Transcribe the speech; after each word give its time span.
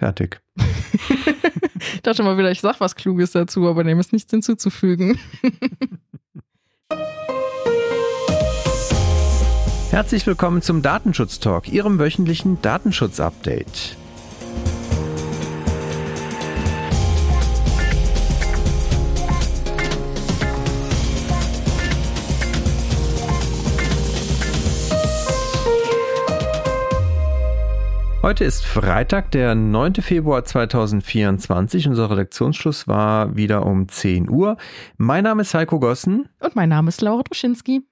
Fertig. 0.00 0.40
ich 0.56 2.00
dachte 2.02 2.22
mal 2.22 2.38
wieder, 2.38 2.50
ich 2.50 2.62
sag 2.62 2.80
was 2.80 2.96
Kluges 2.96 3.32
dazu, 3.32 3.68
aber 3.68 3.84
dem 3.84 4.00
ist 4.00 4.14
nichts 4.14 4.30
hinzuzufügen. 4.30 5.18
Herzlich 9.90 10.26
willkommen 10.26 10.62
zum 10.62 10.80
Datenschutz 10.80 11.38
Talk, 11.38 11.68
Ihrem 11.68 11.98
wöchentlichen 11.98 12.62
Datenschutz-Update. 12.62 13.98
Heute 28.30 28.44
ist 28.44 28.64
Freitag, 28.64 29.32
der 29.32 29.56
9. 29.56 29.94
Februar 29.94 30.44
2024. 30.44 31.88
Unser 31.88 32.12
Redaktionsschluss 32.12 32.86
war 32.86 33.34
wieder 33.34 33.66
um 33.66 33.88
10 33.88 34.30
Uhr. 34.30 34.56
Mein 34.96 35.24
Name 35.24 35.42
ist 35.42 35.52
Heiko 35.52 35.80
Gossen. 35.80 36.28
Und 36.38 36.54
mein 36.54 36.68
Name 36.68 36.90
ist 36.90 37.00
Laura 37.00 37.24
Duschinski. 37.24 37.82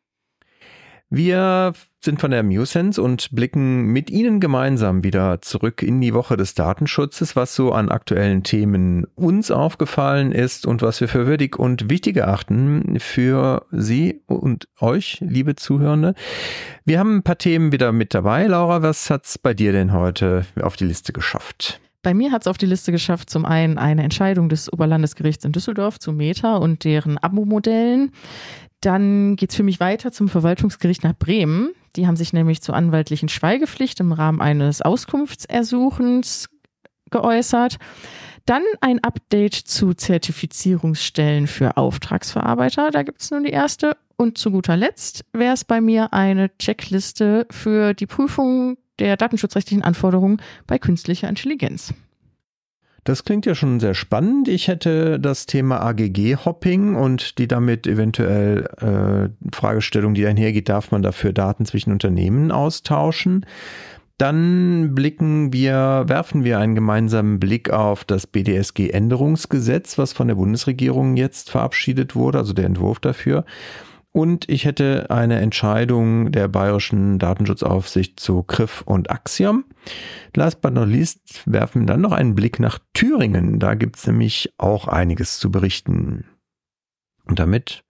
Wir 1.10 1.72
sind 2.00 2.20
von 2.20 2.30
der 2.30 2.42
MuSense 2.42 3.00
und 3.00 3.30
blicken 3.34 3.86
mit 3.86 4.10
Ihnen 4.10 4.40
gemeinsam 4.40 5.02
wieder 5.02 5.40
zurück 5.40 5.82
in 5.82 6.02
die 6.02 6.12
Woche 6.12 6.36
des 6.36 6.52
Datenschutzes, 6.52 7.34
was 7.34 7.54
so 7.54 7.72
an 7.72 7.88
aktuellen 7.88 8.42
Themen 8.42 9.06
uns 9.14 9.50
aufgefallen 9.50 10.32
ist 10.32 10.66
und 10.66 10.82
was 10.82 11.00
wir 11.00 11.08
für 11.08 11.26
würdig 11.26 11.58
und 11.58 11.88
wichtig 11.88 12.18
erachten 12.18 13.00
für 13.00 13.64
Sie 13.72 14.20
und 14.26 14.68
euch, 14.80 15.16
liebe 15.20 15.56
Zuhörende. 15.56 16.14
Wir 16.84 16.98
haben 16.98 17.16
ein 17.16 17.22
paar 17.22 17.38
Themen 17.38 17.72
wieder 17.72 17.90
mit 17.92 18.12
dabei. 18.12 18.46
Laura, 18.46 18.82
was 18.82 19.08
hat's 19.08 19.38
bei 19.38 19.54
dir 19.54 19.72
denn 19.72 19.94
heute 19.94 20.44
auf 20.60 20.76
die 20.76 20.84
Liste 20.84 21.14
geschafft? 21.14 21.80
Bei 22.02 22.14
mir 22.14 22.30
hat 22.30 22.42
es 22.42 22.46
auf 22.46 22.58
die 22.58 22.66
Liste 22.66 22.92
geschafft, 22.92 23.28
zum 23.28 23.44
einen 23.44 23.76
eine 23.76 24.04
Entscheidung 24.04 24.48
des 24.48 24.72
Oberlandesgerichts 24.72 25.44
in 25.44 25.52
Düsseldorf 25.52 25.98
zu 25.98 26.12
Meta 26.12 26.56
und 26.56 26.84
deren 26.84 27.18
Abo-Modellen. 27.18 28.12
Dann 28.80 29.36
geht 29.36 29.50
es 29.50 29.56
für 29.56 29.62
mich 29.62 29.80
weiter 29.80 30.12
zum 30.12 30.28
Verwaltungsgericht 30.28 31.02
nach 31.02 31.14
Bremen. 31.14 31.72
Die 31.96 32.06
haben 32.06 32.16
sich 32.16 32.32
nämlich 32.32 32.62
zur 32.62 32.76
anwaltlichen 32.76 33.28
Schweigepflicht 33.28 33.98
im 34.00 34.12
Rahmen 34.12 34.40
eines 34.40 34.82
Auskunftsersuchens 34.82 36.48
geäußert. 37.10 37.78
Dann 38.46 38.62
ein 38.80 39.02
Update 39.02 39.54
zu 39.54 39.94
Zertifizierungsstellen 39.94 41.46
für 41.46 41.76
Auftragsverarbeiter. 41.76 42.90
Da 42.90 43.02
gibt 43.02 43.20
es 43.20 43.30
nun 43.30 43.44
die 43.44 43.50
erste. 43.50 43.96
Und 44.16 44.38
zu 44.38 44.50
guter 44.50 44.76
Letzt 44.76 45.24
wäre 45.32 45.54
es 45.54 45.64
bei 45.64 45.80
mir 45.80 46.12
eine 46.12 46.56
Checkliste 46.58 47.46
für 47.50 47.94
die 47.94 48.06
Prüfung 48.06 48.78
der 48.98 49.16
datenschutzrechtlichen 49.16 49.84
Anforderungen 49.84 50.40
bei 50.66 50.78
künstlicher 50.78 51.28
Intelligenz. 51.28 51.94
Das 53.08 53.24
klingt 53.24 53.46
ja 53.46 53.54
schon 53.54 53.80
sehr 53.80 53.94
spannend. 53.94 54.48
Ich 54.48 54.68
hätte 54.68 55.18
das 55.18 55.46
Thema 55.46 55.80
AGG-Hopping 55.80 56.94
und 56.94 57.38
die 57.38 57.48
damit 57.48 57.86
eventuell 57.86 58.68
äh, 58.82 59.50
Fragestellung, 59.50 60.12
die 60.12 60.26
einhergeht, 60.26 60.68
darf 60.68 60.90
man 60.90 61.00
dafür 61.00 61.32
Daten 61.32 61.64
zwischen 61.64 61.90
Unternehmen 61.90 62.52
austauschen? 62.52 63.46
Dann 64.18 64.94
blicken 64.94 65.54
wir, 65.54 66.04
werfen 66.06 66.44
wir 66.44 66.58
einen 66.58 66.74
gemeinsamen 66.74 67.40
Blick 67.40 67.70
auf 67.70 68.04
das 68.04 68.26
BDSG-Änderungsgesetz, 68.26 69.96
was 69.96 70.12
von 70.12 70.28
der 70.28 70.34
Bundesregierung 70.34 71.16
jetzt 71.16 71.48
verabschiedet 71.48 72.14
wurde, 72.14 72.36
also 72.36 72.52
der 72.52 72.66
Entwurf 72.66 73.00
dafür. 73.00 73.46
Und 74.12 74.46
ich 74.50 74.66
hätte 74.66 75.06
eine 75.08 75.38
Entscheidung 75.38 76.30
der 76.30 76.48
bayerischen 76.48 77.18
Datenschutzaufsicht 77.18 78.20
zu 78.20 78.42
Griff 78.42 78.82
und 78.84 79.10
Axiom. 79.10 79.64
Last 80.34 80.60
but 80.60 80.72
not 80.72 80.88
least 80.88 81.42
werfen 81.46 81.82
wir 81.82 81.86
dann 81.86 82.00
noch 82.00 82.12
einen 82.12 82.34
Blick 82.34 82.60
nach 82.60 82.78
Thüringen. 82.94 83.58
Da 83.58 83.74
gibt 83.74 83.96
es 83.96 84.06
nämlich 84.06 84.52
auch 84.58 84.88
einiges 84.88 85.38
zu 85.38 85.50
berichten. 85.50 86.24
Und 87.24 87.38
damit 87.38 87.84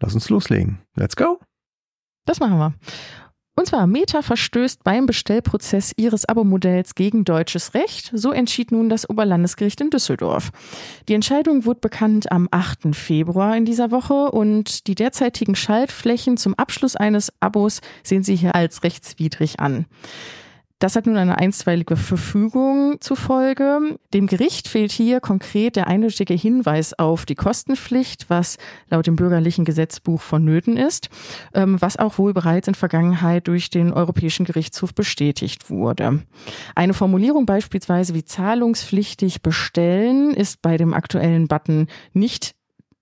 lass 0.00 0.14
uns 0.14 0.28
loslegen. 0.28 0.80
Let's 0.94 1.16
go. 1.16 1.40
Das 2.26 2.40
machen 2.40 2.58
wir. 2.58 2.74
Und 3.56 3.66
zwar 3.66 3.86
Meta 3.86 4.22
verstößt 4.22 4.82
beim 4.82 5.06
Bestellprozess 5.06 5.92
ihres 5.96 6.24
Abo-Modells 6.24 6.96
gegen 6.96 7.24
deutsches 7.24 7.74
Recht. 7.74 8.10
So 8.12 8.32
entschied 8.32 8.72
nun 8.72 8.88
das 8.88 9.08
Oberlandesgericht 9.08 9.80
in 9.80 9.90
Düsseldorf. 9.90 10.50
Die 11.08 11.14
Entscheidung 11.14 11.64
wurde 11.64 11.78
bekannt 11.78 12.32
am 12.32 12.48
8. 12.50 12.96
Februar 12.96 13.56
in 13.56 13.64
dieser 13.64 13.92
Woche 13.92 14.32
und 14.32 14.88
die 14.88 14.96
derzeitigen 14.96 15.54
Schaltflächen 15.54 16.36
zum 16.36 16.54
Abschluss 16.54 16.96
eines 16.96 17.32
Abos 17.40 17.80
sehen 18.02 18.24
Sie 18.24 18.34
hier 18.34 18.56
als 18.56 18.82
rechtswidrig 18.82 19.60
an. 19.60 19.86
Das 20.80 20.96
hat 20.96 21.06
nun 21.06 21.16
eine 21.16 21.38
einstweilige 21.38 21.96
Verfügung 21.96 22.96
zufolge. 23.00 23.98
Dem 24.12 24.26
Gericht 24.26 24.68
fehlt 24.68 24.92
hier 24.92 25.20
konkret 25.20 25.76
der 25.76 25.86
eindeutige 25.86 26.34
Hinweis 26.34 26.98
auf 26.98 27.24
die 27.26 27.36
Kostenpflicht, 27.36 28.28
was 28.28 28.58
laut 28.90 29.06
dem 29.06 29.16
bürgerlichen 29.16 29.64
Gesetzbuch 29.64 30.20
vonnöten 30.20 30.76
ist, 30.76 31.08
ähm, 31.54 31.80
was 31.80 31.96
auch 31.96 32.18
wohl 32.18 32.34
bereits 32.34 32.68
in 32.68 32.74
Vergangenheit 32.74 33.46
durch 33.48 33.70
den 33.70 33.92
Europäischen 33.92 34.44
Gerichtshof 34.44 34.94
bestätigt 34.94 35.70
wurde. 35.70 36.22
Eine 36.74 36.92
Formulierung 36.92 37.46
beispielsweise 37.46 38.14
wie 38.14 38.24
zahlungspflichtig 38.24 39.42
bestellen 39.42 40.34
ist 40.34 40.60
bei 40.60 40.76
dem 40.76 40.92
aktuellen 40.92 41.46
Button 41.48 41.86
nicht 42.12 42.54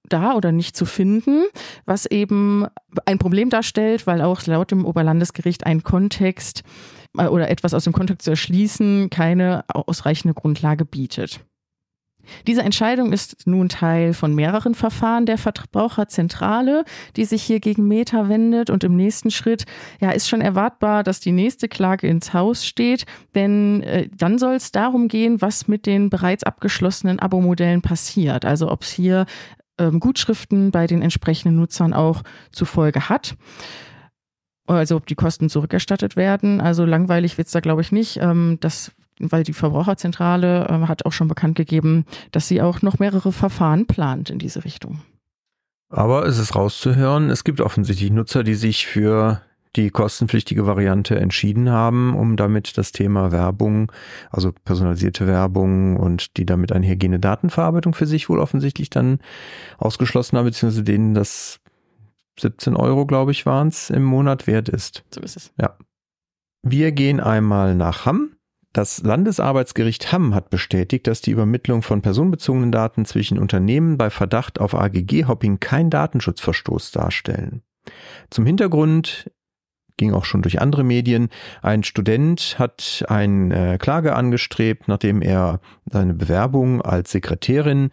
da 0.09 0.35
oder 0.35 0.53
nicht 0.53 0.77
zu 0.77 0.85
finden, 0.85 1.45
was 1.85 2.07
eben 2.07 2.67
ein 3.07 3.19
Problem 3.19 3.51
darstellt, 3.51 4.07
weil 4.07 4.21
auch 4.21 4.45
laut 4.47 4.71
dem 4.71 4.85
Oberlandesgericht 4.85 5.65
ein 5.67 5.83
Kontext 5.83 6.63
äh, 7.17 7.27
oder 7.27 7.51
etwas 7.51 7.75
aus 7.75 7.85
dem 7.85 7.93
Kontext 7.93 8.25
zu 8.25 8.31
erschließen 8.31 9.11
keine 9.11 9.65
ausreichende 9.69 10.35
Grundlage 10.35 10.85
bietet. 10.85 11.41
Diese 12.47 12.63
Entscheidung 12.63 13.13
ist 13.13 13.47
nun 13.47 13.69
Teil 13.69 14.15
von 14.15 14.35
mehreren 14.35 14.75
Verfahren 14.75 15.27
der 15.27 15.39
Verbraucherzentrale, 15.39 16.85
die 17.17 17.25
sich 17.25 17.43
hier 17.43 17.61
gegen 17.61 17.89
Meta 17.89 18.29
wendet. 18.29 18.71
Und 18.71 18.85
im 18.85 18.97
nächsten 18.97 19.31
Schritt 19.31 19.65
ja, 20.01 20.11
ist 20.11 20.29
schon 20.29 20.41
erwartbar, 20.41 21.03
dass 21.03 21.21
die 21.21 21.33
nächste 21.33 21.69
Klage 21.69 22.07
ins 22.07 22.33
Haus 22.33 22.65
steht, 22.65 23.07
denn 23.35 23.83
äh, 23.83 24.09
dann 24.17 24.39
soll 24.39 24.55
es 24.55 24.73
darum 24.73 25.09
gehen, 25.09 25.41
was 25.41 25.69
mit 25.69 25.87
den 25.87 26.11
bereits 26.11 26.45
abgeschlossenen 26.45 27.19
Abo-Modellen 27.19 27.83
passiert. 27.83 28.45
Also 28.45 28.71
ob 28.71 28.83
es 28.83 28.91
hier 28.91 29.27
ähm, 29.79 30.01
Gutschriften 30.01 30.71
bei 30.71 30.87
den 30.87 31.03
entsprechenden 31.03 31.57
Nutzern 31.57 31.93
auch 31.93 32.23
zufolge 32.51 33.09
hat 33.09 33.37
also 34.67 34.97
ob 34.97 35.07
die 35.07 35.15
Kosten 35.15 35.49
zurückerstattet 35.49 36.17
werden. 36.17 36.61
Also 36.61 36.85
langweilig 36.85 37.39
wird's 37.39 37.53
da, 37.53 37.61
glaube 37.61 37.83
ich, 37.83 37.93
nicht. 37.93 38.19
Ähm, 38.19 38.59
das, 38.61 38.93
weil 39.19 39.43
die 39.43 39.53
Verbraucherzentrale 39.53 40.67
äh, 40.69 40.87
hat 40.87 41.05
auch 41.05 41.13
schon 41.13 41.29
bekannt 41.29 41.57
gegeben, 41.57 42.05
dass 42.31 42.49
sie 42.49 42.63
auch 42.63 42.83
noch 42.83 42.99
mehrere 42.99 43.33
Verfahren 43.33 43.87
plant 43.87 44.31
in 44.31 44.39
diese 44.39 44.65
Richtung. 44.65 45.01
Aber 45.89 46.27
es 46.27 46.39
ist 46.39 46.55
rauszuhören, 46.55 47.29
es 47.29 47.45
gibt 47.45 47.61
offensichtlich 47.61 48.11
Nutzer, 48.11 48.45
die 48.45 48.55
sich 48.55 48.87
für 48.87 49.43
die 49.77 49.91
kostenpflichtige 49.91 50.67
Variante 50.67 51.19
entschieden 51.19 51.71
haben, 51.71 52.15
um 52.15 52.37
damit 52.37 52.77
das 52.77 52.93
Thema 52.93 53.33
Werbung, 53.33 53.91
also 54.31 54.53
personalisierte 54.65 55.27
Werbung 55.27 55.97
und 55.97 56.37
die 56.37 56.45
damit 56.45 56.73
einhergehende 56.73 57.19
Datenverarbeitung 57.19 57.95
für 57.95 58.07
sich 58.07 58.29
wohl 58.29 58.39
offensichtlich 58.39 58.91
dann 58.91 59.21
ausgeschlossen 59.79 60.37
haben, 60.37 60.45
beziehungsweise 60.45 60.85
denen 60.85 61.15
das 61.15 61.61
17 62.39 62.77
Euro, 62.77 63.07
glaube 63.07 63.31
ich, 63.31 63.47
waren 63.47 63.69
es 63.69 63.91
im 63.91 64.05
Monat 64.05 64.47
wert 64.47 64.69
ist. 64.69 65.05
So 65.11 65.21
ist 65.21 65.37
es. 65.37 65.53
Ja. 65.61 65.77
Wir 66.63 66.93
gehen 66.93 67.21
einmal 67.21 67.75
nach 67.75 68.07
Hamm. 68.07 68.37
Das 68.73 69.03
Landesarbeitsgericht 69.03 70.13
Hamm 70.13 70.35
hat 70.35 70.49
bestätigt, 70.49 71.07
dass 71.07 71.21
die 71.21 71.31
Übermittlung 71.31 71.83
von 71.83 72.01
personenbezogenen 72.01 72.73
Daten 72.73 73.05
zwischen 73.05 73.39
Unternehmen 73.39 73.99
bei 73.99 74.09
Verdacht 74.09 74.61
auf 74.61 74.75
AGG-Hopping 74.75 75.61
kein 75.61 75.91
Datenschutzverstoß 75.91 76.91
darstellen. 76.91 77.63
Zum 78.31 78.47
Hintergrund 78.47 79.31
ging 79.97 80.15
auch 80.15 80.25
schon 80.25 80.43
durch 80.43 80.61
andere 80.61 80.85
Medien. 80.85 81.29
Ein 81.63 81.85
Student 81.85 82.57
hat 82.59 83.05
eine 83.09 83.75
äh, 83.75 83.79
Klage 83.79 84.15
angestrebt, 84.15 84.89
nachdem 84.89 85.23
er 85.23 85.61
seine 85.91 86.15
Bewerbung 86.15 86.83
als 86.83 87.11
Sekretärin 87.13 87.91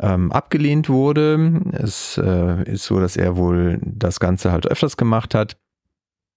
ähm, 0.00 0.32
abgelehnt 0.32 0.88
wurde. 0.88 1.62
Es 1.72 2.18
äh, 2.18 2.64
ist 2.64 2.84
so, 2.84 3.00
dass 3.00 3.16
er 3.16 3.36
wohl 3.36 3.78
das 3.82 4.20
Ganze 4.20 4.52
halt 4.52 4.66
öfters 4.66 4.96
gemacht 4.96 5.34
hat. 5.34 5.56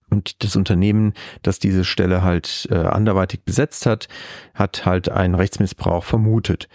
Und 0.10 0.44
das 0.44 0.56
Unternehmen, 0.56 1.14
das 1.42 1.58
diese 1.58 1.84
Stelle 1.84 2.22
halt 2.22 2.68
äh, 2.70 2.76
anderweitig 2.76 3.44
besetzt 3.44 3.88
hat, 3.88 4.08
hat 4.54 4.86
halt 4.86 5.10
einen 5.10 5.34
Rechtsmissbrauch 5.34 6.04
vermutet. 6.04 6.70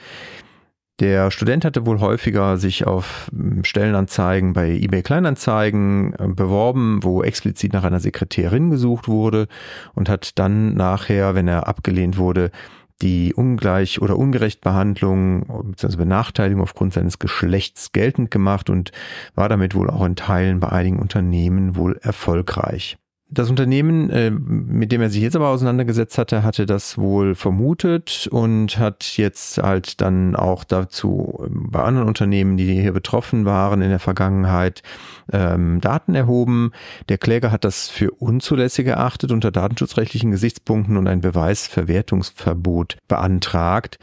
Der 1.01 1.31
Student 1.31 1.65
hatte 1.65 1.87
wohl 1.87 2.01
häufiger 2.01 2.57
sich 2.57 2.87
auf 2.87 3.31
hm, 3.31 3.63
Stellenanzeigen 3.63 4.53
bei 4.53 4.71
eBay 4.71 5.03
Kleinanzeigen 5.03 6.13
äh, 6.15 6.27
beworben, 6.27 7.05
wo 7.05 7.23
explizit 7.23 7.73
nach 7.73 7.85
einer 7.85 8.01
Sekretärin 8.01 8.71
gesucht 8.71 9.07
wurde 9.07 9.47
und 9.95 10.09
hat 10.09 10.39
dann 10.39 10.75
nachher, 10.75 11.37
wenn 11.37 11.47
er 11.47 11.69
abgelehnt 11.69 12.19
wurde, 12.19 12.51
die 13.01 13.33
Ungleich- 13.33 14.03
oder 14.03 14.19
Ungerechtbehandlung 14.19 15.71
bzw. 15.71 15.99
Benachteiligung 15.99 16.63
aufgrund 16.63 16.95
seines 16.95 17.21
Geschlechts 17.21 17.93
geltend 17.93 18.33
gemacht 18.33 18.69
und 18.69 18.91
war 19.37 19.49
damit 19.49 19.77
wohl 19.77 19.89
auch 19.91 20.05
in 20.05 20.17
Teilen 20.17 20.59
bei 20.59 20.71
einigen 20.71 20.99
Unternehmen 20.99 21.77
wohl 21.77 21.97
erfolgreich. 22.03 22.99
Das 23.31 23.51
Unternehmen, 23.51 24.09
äh, 24.09 24.31
mit 24.31 24.91
dem 24.91 25.03
er 25.03 25.11
sich 25.11 25.21
jetzt 25.21 25.37
aber 25.37 25.49
auseinandergesetzt 25.49 26.17
hatte, 26.17 26.45
hatte 26.45 26.65
das 26.65 26.97
wohl 26.97 27.35
vermutet 27.35 28.27
und 28.31 28.79
hat 28.79 29.19
jetzt 29.19 29.59
halt 29.59 30.01
dann 30.01 30.35
auch 30.35 30.65
dazu 30.65 31.45
ähm, 31.45 31.69
bei 31.71 31.83
anderen 31.83 32.09
Unternehmen, 32.09 32.57
die 32.57 32.81
hier 32.81 32.93
betroffen 32.93 33.45
waren 33.45 33.83
in 33.83 33.91
der 33.91 33.99
Vergangenheit, 33.99 34.83
ähm, 35.31 35.79
Daten 35.83 36.15
erhoben. 36.15 36.73
Der 37.11 37.19
Kläger 37.19 37.53
hat 37.53 37.65
das 37.65 37.91
für 37.91 38.13
unzulässig 38.13 38.87
erachtet 38.87 39.31
unter 39.31 39.51
datenschutzrechtlichen 39.51 40.31
Gesichtspunkten 40.31 40.97
und 40.97 41.07
ein 41.07 41.21
Beweisverwertungsverbot 41.21 42.97
beantragt. 43.09 43.99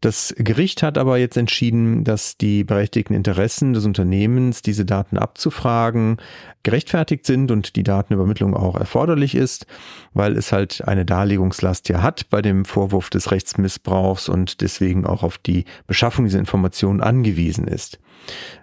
Das 0.00 0.34
Gericht 0.38 0.82
hat 0.82 0.96
aber 0.96 1.18
jetzt 1.18 1.36
entschieden, 1.36 2.02
dass 2.04 2.38
die 2.38 2.64
berechtigten 2.64 3.12
Interessen 3.12 3.74
des 3.74 3.84
Unternehmens, 3.84 4.62
diese 4.62 4.86
Daten 4.86 5.18
abzufragen, 5.18 6.16
gerechtfertigt 6.62 7.26
sind 7.26 7.50
und 7.50 7.76
die 7.76 7.82
Datenübermittlung 7.82 8.53
auch 8.54 8.76
erforderlich 8.76 9.34
ist, 9.34 9.66
weil 10.12 10.36
es 10.36 10.52
halt 10.52 10.86
eine 10.86 11.04
Darlegungslast 11.04 11.88
ja 11.88 12.02
hat 12.02 12.30
bei 12.30 12.42
dem 12.42 12.64
Vorwurf 12.64 13.10
des 13.10 13.30
Rechtsmissbrauchs 13.30 14.28
und 14.28 14.60
deswegen 14.60 15.06
auch 15.06 15.22
auf 15.22 15.38
die 15.38 15.64
Beschaffung 15.86 16.24
dieser 16.24 16.38
Informationen 16.38 17.00
angewiesen 17.00 17.66
ist. 17.66 17.98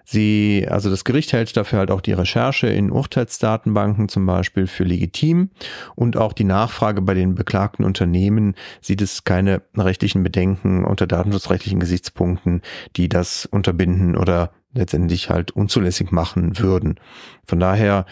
Sie, 0.04 0.66
also 0.68 0.90
das 0.90 1.04
Gericht 1.04 1.32
hält 1.32 1.56
dafür 1.56 1.78
halt 1.78 1.90
auch 1.90 2.00
die 2.00 2.12
Recherche 2.12 2.66
in 2.66 2.90
Urteilsdatenbanken 2.90 4.08
zum 4.08 4.26
Beispiel 4.26 4.66
für 4.66 4.84
legitim 4.84 5.50
und 5.94 6.16
auch 6.16 6.32
die 6.32 6.44
Nachfrage 6.44 7.00
bei 7.02 7.14
den 7.14 7.34
beklagten 7.34 7.84
Unternehmen 7.84 8.54
sieht 8.80 9.00
es 9.00 9.24
keine 9.24 9.62
rechtlichen 9.76 10.22
Bedenken 10.22 10.84
unter 10.84 11.06
datenschutzrechtlichen 11.06 11.80
Gesichtspunkten, 11.80 12.62
die 12.96 13.08
das 13.08 13.46
unterbinden 13.46 14.16
oder 14.16 14.50
letztendlich 14.74 15.30
halt 15.30 15.50
unzulässig 15.52 16.10
machen 16.10 16.58
würden. 16.58 16.98
Von 17.44 17.60
daher 17.60 18.06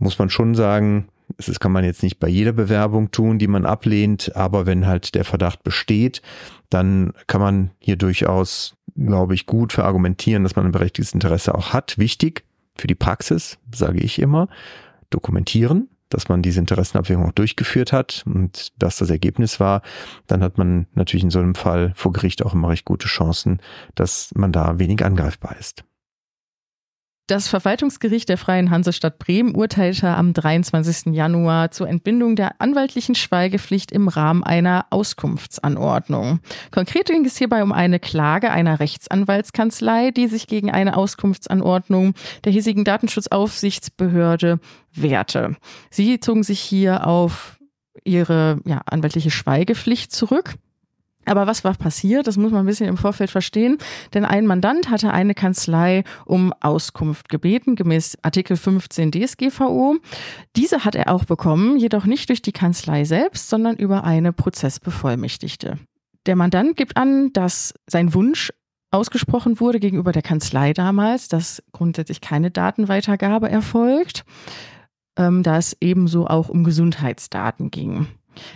muss 0.00 0.18
man 0.18 0.30
schon 0.30 0.54
sagen, 0.54 1.08
das 1.36 1.60
kann 1.60 1.72
man 1.72 1.84
jetzt 1.84 2.02
nicht 2.02 2.18
bei 2.18 2.28
jeder 2.28 2.52
Bewerbung 2.52 3.10
tun, 3.12 3.38
die 3.38 3.46
man 3.46 3.64
ablehnt, 3.64 4.34
aber 4.34 4.66
wenn 4.66 4.86
halt 4.86 5.14
der 5.14 5.24
Verdacht 5.24 5.62
besteht, 5.62 6.22
dann 6.70 7.12
kann 7.26 7.40
man 7.40 7.70
hier 7.78 7.96
durchaus, 7.96 8.74
glaube 8.96 9.34
ich, 9.34 9.46
gut 9.46 9.72
verargumentieren, 9.72 10.42
dass 10.42 10.56
man 10.56 10.66
ein 10.66 10.72
berechtigtes 10.72 11.14
Interesse 11.14 11.54
auch 11.54 11.72
hat. 11.72 11.98
Wichtig 11.98 12.44
für 12.76 12.86
die 12.86 12.94
Praxis, 12.94 13.58
sage 13.74 14.00
ich 14.00 14.20
immer, 14.20 14.48
dokumentieren, 15.10 15.88
dass 16.08 16.28
man 16.28 16.42
diese 16.42 16.60
Interessenabwägung 16.60 17.26
auch 17.26 17.32
durchgeführt 17.32 17.92
hat 17.92 18.24
und 18.26 18.72
dass 18.78 18.96
das 18.96 19.10
Ergebnis 19.10 19.60
war, 19.60 19.82
dann 20.26 20.42
hat 20.42 20.58
man 20.58 20.86
natürlich 20.94 21.24
in 21.24 21.30
so 21.30 21.38
einem 21.38 21.54
Fall 21.54 21.92
vor 21.94 22.12
Gericht 22.12 22.44
auch 22.44 22.54
immer 22.54 22.70
recht 22.70 22.84
gute 22.84 23.06
Chancen, 23.06 23.60
dass 23.94 24.30
man 24.34 24.52
da 24.52 24.78
wenig 24.78 25.04
angreifbar 25.04 25.56
ist. 25.58 25.84
Das 27.30 27.46
Verwaltungsgericht 27.46 28.28
der 28.28 28.38
Freien 28.38 28.72
Hansestadt 28.72 29.20
Bremen 29.20 29.54
urteilte 29.54 30.08
am 30.08 30.34
23. 30.34 31.14
Januar 31.14 31.70
zur 31.70 31.88
Entbindung 31.88 32.34
der 32.34 32.60
anwaltlichen 32.60 33.14
Schweigepflicht 33.14 33.92
im 33.92 34.08
Rahmen 34.08 34.42
einer 34.42 34.86
Auskunftsanordnung. 34.90 36.40
Konkret 36.72 37.06
ging 37.06 37.24
es 37.24 37.36
hierbei 37.36 37.62
um 37.62 37.70
eine 37.70 38.00
Klage 38.00 38.50
einer 38.50 38.80
Rechtsanwaltskanzlei, 38.80 40.10
die 40.10 40.26
sich 40.26 40.48
gegen 40.48 40.72
eine 40.72 40.96
Auskunftsanordnung 40.96 42.14
der 42.42 42.50
hiesigen 42.50 42.82
Datenschutzaufsichtsbehörde 42.82 44.58
wehrte. 44.92 45.54
Sie 45.88 46.18
zogen 46.18 46.42
sich 46.42 46.58
hier 46.58 47.06
auf 47.06 47.60
ihre 48.02 48.58
ja, 48.64 48.80
anwaltliche 48.86 49.30
Schweigepflicht 49.30 50.10
zurück. 50.10 50.56
Aber 51.26 51.46
was 51.46 51.64
war 51.64 51.74
passiert? 51.74 52.26
Das 52.26 52.36
muss 52.36 52.50
man 52.50 52.60
ein 52.60 52.66
bisschen 52.66 52.88
im 52.88 52.96
Vorfeld 52.96 53.30
verstehen. 53.30 53.78
Denn 54.14 54.24
ein 54.24 54.46
Mandant 54.46 54.90
hatte 54.90 55.12
eine 55.12 55.34
Kanzlei 55.34 56.02
um 56.24 56.52
Auskunft 56.60 57.28
gebeten, 57.28 57.76
gemäß 57.76 58.18
Artikel 58.22 58.56
15 58.56 59.12
DSGVO. 59.12 59.96
Diese 60.56 60.84
hat 60.84 60.94
er 60.94 61.12
auch 61.12 61.24
bekommen, 61.24 61.76
jedoch 61.76 62.06
nicht 62.06 62.28
durch 62.30 62.42
die 62.42 62.52
Kanzlei 62.52 63.04
selbst, 63.04 63.48
sondern 63.48 63.76
über 63.76 64.04
eine 64.04 64.32
Prozessbevollmächtigte. 64.32 65.78
Der 66.26 66.36
Mandant 66.36 66.76
gibt 66.76 66.96
an, 66.96 67.32
dass 67.32 67.74
sein 67.86 68.12
Wunsch 68.14 68.52
ausgesprochen 68.90 69.60
wurde 69.60 69.78
gegenüber 69.78 70.12
der 70.12 70.22
Kanzlei 70.22 70.72
damals, 70.72 71.28
dass 71.28 71.62
grundsätzlich 71.72 72.20
keine 72.20 72.50
Datenweitergabe 72.50 73.48
erfolgt, 73.48 74.24
ähm, 75.16 75.42
da 75.42 75.58
es 75.58 75.76
ebenso 75.80 76.26
auch 76.26 76.48
um 76.48 76.64
Gesundheitsdaten 76.64 77.70
ging. 77.70 78.08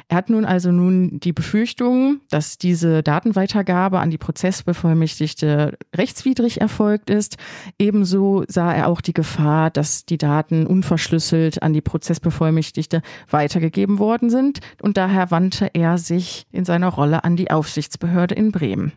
Er 0.09 0.17
hat 0.19 0.31
nun 0.31 0.45
also 0.45 0.73
nun 0.73 1.21
die 1.21 1.33
Befürchtung, 1.33 2.21
dass 2.31 2.59
diese 2.59 3.03
Datenweitergabe 3.03 3.99
an 3.99 4.11
die 4.11 4.19
Prozessbevollmächtigte 4.19 5.77
rechtswidrig 5.95 6.61
erfolgt 6.61 7.11
ist. 7.11 7.37
Ebenso 7.79 8.45
sah 8.49 8.73
er 8.73 8.89
auch 8.89 9.01
die 9.01 9.13
Gefahr, 9.13 9.71
dass 9.71 10.05
die 10.05 10.19
Daten 10.19 10.67
unverschlüsselt 10.67 11.63
an 11.63 11.73
die 11.73 11.81
Prozessbevollmächtigte 11.81 13.03
weitergegeben 13.31 13.99
worden 13.99 14.31
sind 14.31 14.61
und 14.83 14.97
daher 14.97 15.31
wandte 15.31 15.71
er 15.75 15.99
sich 15.99 16.47
in 16.53 16.65
seiner 16.65 16.89
Rolle 16.89 17.25
an 17.25 17.37
die 17.37 17.51
Aufsichtsbehörde 17.51 18.35
in 18.35 18.53
Bremen. 18.53 18.93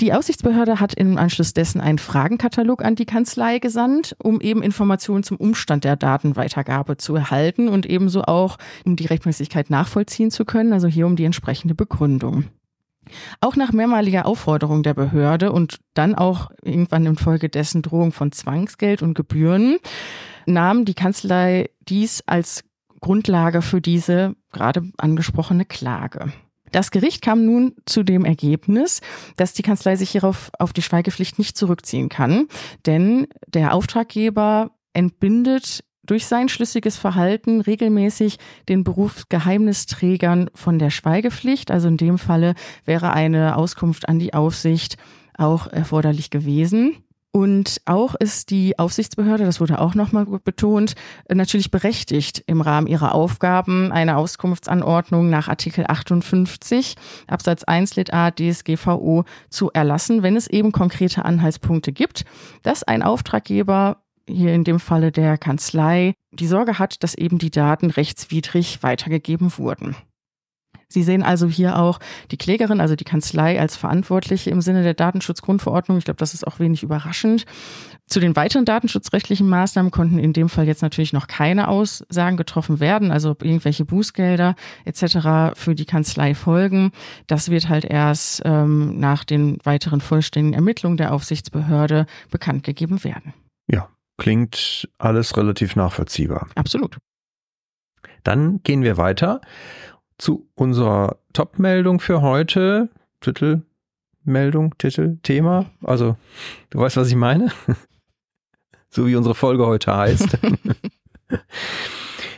Die 0.00 0.12
Aufsichtsbehörde 0.12 0.80
hat 0.80 0.94
im 0.94 1.16
Anschluss 1.18 1.54
dessen 1.54 1.80
einen 1.80 1.98
Fragenkatalog 1.98 2.84
an 2.84 2.96
die 2.96 3.06
Kanzlei 3.06 3.58
gesandt, 3.58 4.16
um 4.22 4.40
eben 4.40 4.62
Informationen 4.62 5.22
zum 5.22 5.36
Umstand 5.36 5.84
der 5.84 5.96
Datenweitergabe 5.96 6.96
zu 6.96 7.14
erhalten 7.14 7.68
und 7.68 7.86
ebenso 7.86 8.22
auch 8.22 8.58
um 8.84 8.96
die 8.96 9.06
Rechtmäßigkeit 9.06 9.70
nachvollziehen 9.70 10.23
zu 10.30 10.44
können, 10.44 10.72
also 10.72 10.88
hier 10.88 11.06
um 11.06 11.16
die 11.16 11.24
entsprechende 11.24 11.74
Begründung. 11.74 12.44
Auch 13.40 13.56
nach 13.56 13.72
mehrmaliger 13.72 14.26
Aufforderung 14.26 14.82
der 14.82 14.94
Behörde 14.94 15.52
und 15.52 15.80
dann 15.92 16.14
auch 16.14 16.50
irgendwann 16.62 17.06
infolgedessen 17.06 17.82
Drohung 17.82 18.12
von 18.12 18.32
Zwangsgeld 18.32 19.02
und 19.02 19.14
Gebühren 19.14 19.76
nahm 20.46 20.84
die 20.84 20.94
Kanzlei 20.94 21.70
dies 21.86 22.22
als 22.26 22.64
Grundlage 23.00 23.60
für 23.60 23.80
diese 23.80 24.34
gerade 24.52 24.82
angesprochene 24.96 25.66
Klage. 25.66 26.32
Das 26.72 26.90
Gericht 26.90 27.22
kam 27.22 27.44
nun 27.44 27.74
zu 27.86 28.02
dem 28.02 28.24
Ergebnis, 28.24 29.00
dass 29.36 29.52
die 29.52 29.62
Kanzlei 29.62 29.94
sich 29.94 30.10
hierauf 30.10 30.50
auf 30.58 30.72
die 30.72 30.82
Schweigepflicht 30.82 31.38
nicht 31.38 31.56
zurückziehen 31.56 32.08
kann, 32.08 32.48
denn 32.84 33.28
der 33.46 33.74
Auftraggeber 33.74 34.72
entbindet 34.92 35.84
durch 36.06 36.26
sein 36.26 36.48
schlüssiges 36.48 36.96
Verhalten 36.96 37.60
regelmäßig 37.60 38.38
den 38.68 38.84
Berufsgeheimnisträgern 38.84 40.50
von 40.54 40.78
der 40.78 40.90
Schweigepflicht. 40.90 41.70
Also 41.70 41.88
in 41.88 41.96
dem 41.96 42.18
Falle 42.18 42.54
wäre 42.84 43.12
eine 43.12 43.56
Auskunft 43.56 44.08
an 44.08 44.18
die 44.18 44.34
Aufsicht 44.34 44.96
auch 45.36 45.66
erforderlich 45.66 46.30
gewesen. 46.30 46.96
Und 47.36 47.80
auch 47.84 48.14
ist 48.14 48.50
die 48.50 48.78
Aufsichtsbehörde, 48.78 49.44
das 49.44 49.60
wurde 49.60 49.80
auch 49.80 49.96
nochmal 49.96 50.24
betont, 50.24 50.94
natürlich 51.28 51.72
berechtigt, 51.72 52.44
im 52.46 52.60
Rahmen 52.60 52.86
ihrer 52.86 53.12
Aufgaben 53.12 53.90
eine 53.90 54.18
Auskunftsanordnung 54.18 55.30
nach 55.30 55.48
Artikel 55.48 55.84
58 55.88 56.94
Absatz 57.26 57.64
1 57.64 57.96
Lit 57.96 58.14
A 58.14 58.30
DSGVO 58.30 59.24
zu 59.50 59.72
erlassen, 59.72 60.22
wenn 60.22 60.36
es 60.36 60.46
eben 60.46 60.70
konkrete 60.70 61.24
Anhaltspunkte 61.24 61.90
gibt, 61.90 62.24
dass 62.62 62.84
ein 62.84 63.02
Auftraggeber 63.02 64.03
hier 64.28 64.54
in 64.54 64.64
dem 64.64 64.80
Falle 64.80 65.12
der 65.12 65.38
Kanzlei 65.38 66.14
die 66.32 66.46
Sorge 66.46 66.78
hat, 66.78 67.02
dass 67.02 67.14
eben 67.14 67.38
die 67.38 67.50
Daten 67.50 67.90
rechtswidrig 67.90 68.82
weitergegeben 68.82 69.56
wurden. 69.58 69.96
Sie 70.88 71.02
sehen 71.02 71.22
also 71.22 71.48
hier 71.48 71.78
auch 71.78 71.98
die 72.30 72.36
Klägerin, 72.36 72.80
also 72.80 72.94
die 72.94 73.04
Kanzlei, 73.04 73.60
als 73.60 73.76
Verantwortliche 73.76 74.50
im 74.50 74.60
Sinne 74.60 74.82
der 74.82 74.94
Datenschutzgrundverordnung. 74.94 75.98
Ich 75.98 76.04
glaube, 76.04 76.18
das 76.18 76.34
ist 76.34 76.46
auch 76.46 76.60
wenig 76.60 76.82
überraschend. 76.82 77.46
Zu 78.06 78.20
den 78.20 78.36
weiteren 78.36 78.64
datenschutzrechtlichen 78.64 79.48
Maßnahmen 79.48 79.90
konnten 79.90 80.18
in 80.18 80.32
dem 80.32 80.48
Fall 80.48 80.66
jetzt 80.66 80.82
natürlich 80.82 81.12
noch 81.12 81.26
keine 81.26 81.68
Aussagen 81.68 82.36
getroffen 82.36 82.78
werden, 82.78 83.10
also 83.10 83.30
ob 83.30 83.44
irgendwelche 83.44 83.84
Bußgelder 83.84 84.54
etc. 84.84 85.58
für 85.58 85.74
die 85.74 85.86
Kanzlei 85.86 86.34
folgen. 86.34 86.92
Das 87.26 87.50
wird 87.50 87.68
halt 87.68 87.84
erst 87.84 88.42
ähm, 88.44 89.00
nach 89.00 89.24
den 89.24 89.58
weiteren 89.64 90.00
vollständigen 90.00 90.54
Ermittlungen 90.54 90.96
der 90.96 91.12
Aufsichtsbehörde 91.12 92.06
bekannt 92.30 92.62
gegeben 92.62 93.02
werden. 93.02 93.32
Ja, 93.66 93.88
klingt 94.16 94.88
alles 94.98 95.36
relativ 95.36 95.76
nachvollziehbar. 95.76 96.48
Absolut. 96.54 96.98
Dann 98.22 98.62
gehen 98.62 98.82
wir 98.82 98.96
weiter 98.96 99.40
zu 100.18 100.48
unserer 100.54 101.18
Top-Meldung 101.32 102.00
für 102.00 102.22
heute. 102.22 102.88
Titelmeldung, 103.20 104.76
Titel, 104.78 105.18
Thema. 105.22 105.66
Also, 105.82 106.16
du 106.70 106.78
weißt, 106.78 106.96
was 106.96 107.08
ich 107.08 107.16
meine? 107.16 107.50
so 108.88 109.06
wie 109.06 109.16
unsere 109.16 109.34
Folge 109.34 109.66
heute 109.66 109.94
heißt. 109.94 110.38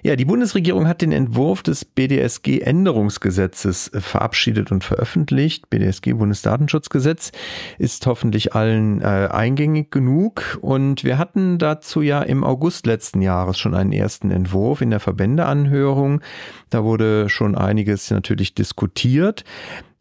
Ja, 0.07 0.15
die 0.15 0.25
Bundesregierung 0.25 0.87
hat 0.87 1.03
den 1.03 1.11
Entwurf 1.11 1.65
des 1.65 1.85
BDSG-Änderungsgesetzes 1.85 3.91
verabschiedet 3.93 4.71
und 4.71 4.85
veröffentlicht. 4.85 5.69
BDSG, 5.69 6.13
Bundesdatenschutzgesetz, 6.13 7.33
ist 7.77 8.07
hoffentlich 8.07 8.55
allen 8.55 9.01
äh, 9.01 9.29
eingängig 9.33 9.91
genug. 9.91 10.61
Und 10.61 11.03
wir 11.03 11.19
hatten 11.19 11.59
dazu 11.59 12.03
ja 12.03 12.23
im 12.23 12.45
August 12.45 12.87
letzten 12.87 13.21
Jahres 13.21 13.59
schon 13.59 13.75
einen 13.75 13.91
ersten 13.91 14.31
Entwurf 14.31 14.81
in 14.81 14.91
der 14.91 15.01
Verbändeanhörung. 15.01 16.21
Da 16.71 16.85
wurde 16.85 17.29
schon 17.29 17.57
einiges 17.57 18.09
natürlich 18.13 18.55
diskutiert. 18.55 19.43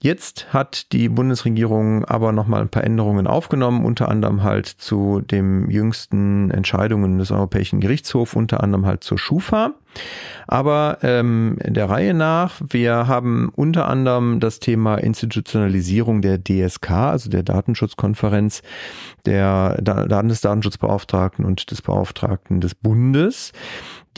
Jetzt 0.05 0.53
hat 0.53 0.91
die 0.91 1.09
Bundesregierung 1.09 2.05
aber 2.05 2.31
nochmal 2.31 2.61
ein 2.61 2.69
paar 2.69 2.83
Änderungen 2.83 3.25
aufgenommen, 3.25 3.83
unter 3.83 4.07
anderem 4.07 4.43
halt 4.43 4.67
zu 4.67 5.19
den 5.19 5.71
jüngsten 5.71 6.51
Entscheidungen 6.51 7.17
des 7.17 7.31
Europäischen 7.31 7.79
Gerichtshofs, 7.79 8.35
unter 8.35 8.61
anderem 8.61 8.85
halt 8.85 9.03
zur 9.03 9.17
Schufa. 9.17 9.71
Aber 10.45 10.99
ähm, 11.01 11.57
der 11.59 11.89
Reihe 11.89 12.13
nach, 12.13 12.61
wir 12.69 13.07
haben 13.07 13.49
unter 13.55 13.87
anderem 13.87 14.39
das 14.39 14.59
Thema 14.59 14.97
Institutionalisierung 14.97 16.21
der 16.21 16.37
DSK, 16.37 16.91
also 16.91 17.31
der 17.31 17.41
Datenschutzkonferenz 17.41 18.61
der 19.25 19.79
Landesdatenschutzbeauftragten 19.83 21.45
und 21.45 21.71
des 21.71 21.81
Beauftragten 21.81 22.61
des 22.61 22.75
Bundes. 22.75 23.53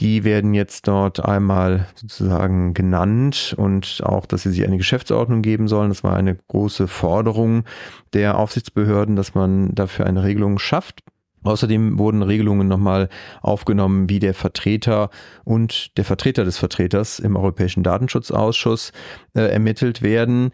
Die 0.00 0.22
werden 0.22 0.54
jetzt 0.54 0.86
dort 0.86 1.24
einmal 1.24 1.86
sozusagen 1.96 2.72
genannt 2.72 3.54
und 3.56 4.00
auch, 4.04 4.26
dass 4.26 4.42
sie 4.42 4.50
sich 4.50 4.64
eine 4.64 4.76
Geschäftsordnung 4.76 5.42
geben 5.42 5.66
sollen. 5.66 5.88
Das 5.88 6.04
war 6.04 6.16
eine 6.16 6.36
große 6.36 6.86
Forderung 6.86 7.64
der 8.12 8.38
Aufsichtsbehörden, 8.38 9.16
dass 9.16 9.34
man 9.34 9.74
dafür 9.74 10.06
eine 10.06 10.22
Regelung 10.22 10.60
schafft. 10.60 11.02
Außerdem 11.42 11.98
wurden 11.98 12.22
Regelungen 12.22 12.68
nochmal 12.68 13.08
aufgenommen, 13.42 14.08
wie 14.08 14.18
der 14.18 14.34
Vertreter 14.34 15.10
und 15.44 15.96
der 15.96 16.04
Vertreter 16.04 16.44
des 16.44 16.58
Vertreters 16.58 17.18
im 17.18 17.36
Europäischen 17.36 17.82
Datenschutzausschuss 17.82 18.92
äh, 19.34 19.42
ermittelt 19.42 20.02
werden. 20.02 20.50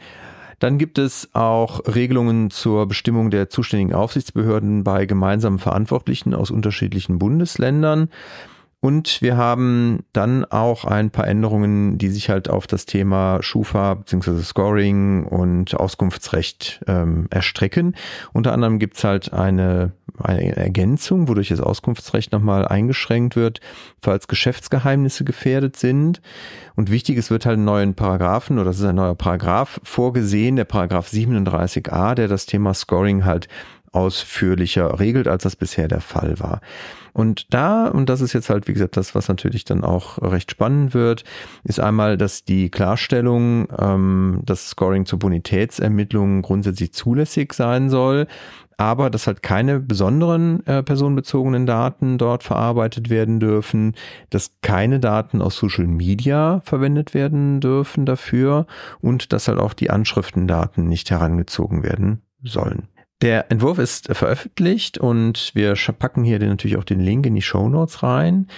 Dann 0.58 0.78
gibt 0.78 0.98
es 0.98 1.34
auch 1.34 1.80
Regelungen 1.86 2.50
zur 2.50 2.86
Bestimmung 2.86 3.30
der 3.30 3.50
zuständigen 3.50 3.94
Aufsichtsbehörden 3.94 4.84
bei 4.84 5.04
gemeinsamen 5.04 5.58
Verantwortlichen 5.58 6.34
aus 6.34 6.50
unterschiedlichen 6.50 7.18
Bundesländern. 7.18 8.08
Und 8.84 9.22
wir 9.22 9.38
haben 9.38 10.00
dann 10.12 10.44
auch 10.44 10.84
ein 10.84 11.08
paar 11.08 11.26
Änderungen, 11.26 11.96
die 11.96 12.10
sich 12.10 12.28
halt 12.28 12.50
auf 12.50 12.66
das 12.66 12.84
Thema 12.84 13.38
Schufa 13.40 13.94
bzw. 13.94 14.42
Scoring 14.42 15.24
und 15.24 15.74
Auskunftsrecht 15.74 16.82
ähm, 16.86 17.26
erstrecken. 17.30 17.96
Unter 18.34 18.52
anderem 18.52 18.78
gibt's 18.78 19.02
halt 19.02 19.32
eine, 19.32 19.92
eine 20.18 20.56
Ergänzung, 20.56 21.28
wodurch 21.28 21.48
das 21.48 21.62
Auskunftsrecht 21.62 22.30
nochmal 22.32 22.68
eingeschränkt 22.68 23.36
wird, 23.36 23.60
falls 24.02 24.28
Geschäftsgeheimnisse 24.28 25.24
gefährdet 25.24 25.76
sind. 25.76 26.20
Und 26.76 26.90
wichtig, 26.90 27.16
es 27.16 27.30
wird 27.30 27.46
halt 27.46 27.54
einen 27.54 27.64
neuen 27.64 27.94
Paragraphen 27.94 28.58
oder 28.58 28.68
es 28.68 28.80
ist 28.80 28.84
ein 28.84 28.96
neuer 28.96 29.14
Paragraph 29.14 29.80
vorgesehen, 29.82 30.56
der 30.56 30.66
Paragraph 30.66 31.08
37a, 31.08 32.14
der 32.14 32.28
das 32.28 32.44
Thema 32.44 32.74
Scoring 32.74 33.24
halt 33.24 33.48
ausführlicher 33.94 34.98
regelt, 34.98 35.28
als 35.28 35.44
das 35.44 35.56
bisher 35.56 35.88
der 35.88 36.00
Fall 36.00 36.38
war. 36.40 36.60
Und 37.12 37.54
da, 37.54 37.86
und 37.86 38.08
das 38.08 38.20
ist 38.20 38.32
jetzt 38.32 38.50
halt, 38.50 38.66
wie 38.66 38.72
gesagt, 38.72 38.96
das, 38.96 39.14
was 39.14 39.28
natürlich 39.28 39.64
dann 39.64 39.84
auch 39.84 40.20
recht 40.20 40.50
spannend 40.50 40.94
wird, 40.94 41.22
ist 41.62 41.78
einmal, 41.78 42.16
dass 42.16 42.44
die 42.44 42.70
Klarstellung, 42.70 43.68
ähm, 43.78 44.40
dass 44.44 44.70
Scoring 44.70 45.06
zur 45.06 45.20
Bonitätsermittlung 45.20 46.42
grundsätzlich 46.42 46.92
zulässig 46.92 47.52
sein 47.52 47.88
soll, 47.88 48.26
aber 48.76 49.10
dass 49.10 49.28
halt 49.28 49.42
keine 49.42 49.78
besonderen 49.78 50.66
äh, 50.66 50.82
personenbezogenen 50.82 51.66
Daten 51.66 52.18
dort 52.18 52.42
verarbeitet 52.42 53.10
werden 53.10 53.38
dürfen, 53.38 53.94
dass 54.30 54.50
keine 54.62 54.98
Daten 54.98 55.40
aus 55.40 55.56
Social 55.56 55.86
Media 55.86 56.62
verwendet 56.64 57.14
werden 57.14 57.60
dürfen 57.60 58.06
dafür 58.06 58.66
und 59.00 59.32
dass 59.32 59.46
halt 59.46 59.60
auch 59.60 59.74
die 59.74 59.90
Anschriftendaten 59.90 60.88
nicht 60.88 61.12
herangezogen 61.12 61.84
werden 61.84 62.22
sollen. 62.42 62.88
Der 63.24 63.50
Entwurf 63.50 63.78
ist 63.78 64.14
veröffentlicht 64.14 64.98
und 64.98 65.52
wir 65.54 65.76
packen 65.98 66.24
hier 66.24 66.38
natürlich 66.40 66.76
auch 66.76 66.84
den 66.84 67.00
Link 67.00 67.24
in 67.24 67.34
die 67.34 67.40
Show 67.40 67.70
Notes 67.70 68.02
rein. 68.02 68.48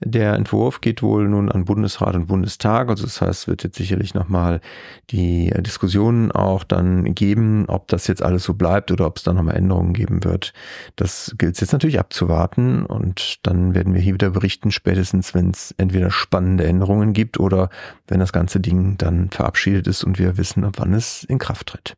Der 0.00 0.32
Entwurf 0.32 0.80
geht 0.80 1.02
wohl 1.02 1.28
nun 1.28 1.52
an 1.52 1.66
Bundesrat 1.66 2.14
und 2.14 2.28
Bundestag, 2.28 2.88
also 2.88 3.04
das 3.04 3.20
heißt, 3.20 3.42
es 3.42 3.48
wird 3.48 3.64
jetzt 3.64 3.76
sicherlich 3.76 4.14
nochmal 4.14 4.62
die 5.10 5.52
Diskussionen 5.58 6.32
auch 6.32 6.64
dann 6.64 7.14
geben, 7.14 7.66
ob 7.68 7.88
das 7.88 8.06
jetzt 8.06 8.22
alles 8.22 8.44
so 8.44 8.54
bleibt 8.54 8.90
oder 8.90 9.06
ob 9.08 9.18
es 9.18 9.24
da 9.24 9.34
nochmal 9.34 9.56
Änderungen 9.56 9.92
geben 9.92 10.24
wird. 10.24 10.54
Das 10.96 11.34
gilt 11.36 11.56
es 11.56 11.60
jetzt 11.60 11.72
natürlich 11.72 12.00
abzuwarten 12.00 12.86
und 12.86 13.46
dann 13.46 13.74
werden 13.74 13.92
wir 13.92 14.00
hier 14.00 14.14
wieder 14.14 14.30
berichten, 14.30 14.70
spätestens 14.70 15.34
wenn 15.34 15.50
es 15.50 15.74
entweder 15.76 16.10
spannende 16.10 16.64
Änderungen 16.64 17.12
gibt 17.12 17.38
oder 17.38 17.68
wenn 18.08 18.20
das 18.20 18.32
ganze 18.32 18.58
Ding 18.58 18.96
dann 18.96 19.28
verabschiedet 19.28 19.86
ist 19.86 20.02
und 20.02 20.18
wir 20.18 20.38
wissen, 20.38 20.64
ab 20.64 20.76
wann 20.78 20.94
es 20.94 21.24
in 21.24 21.38
Kraft 21.38 21.66
tritt. 21.66 21.92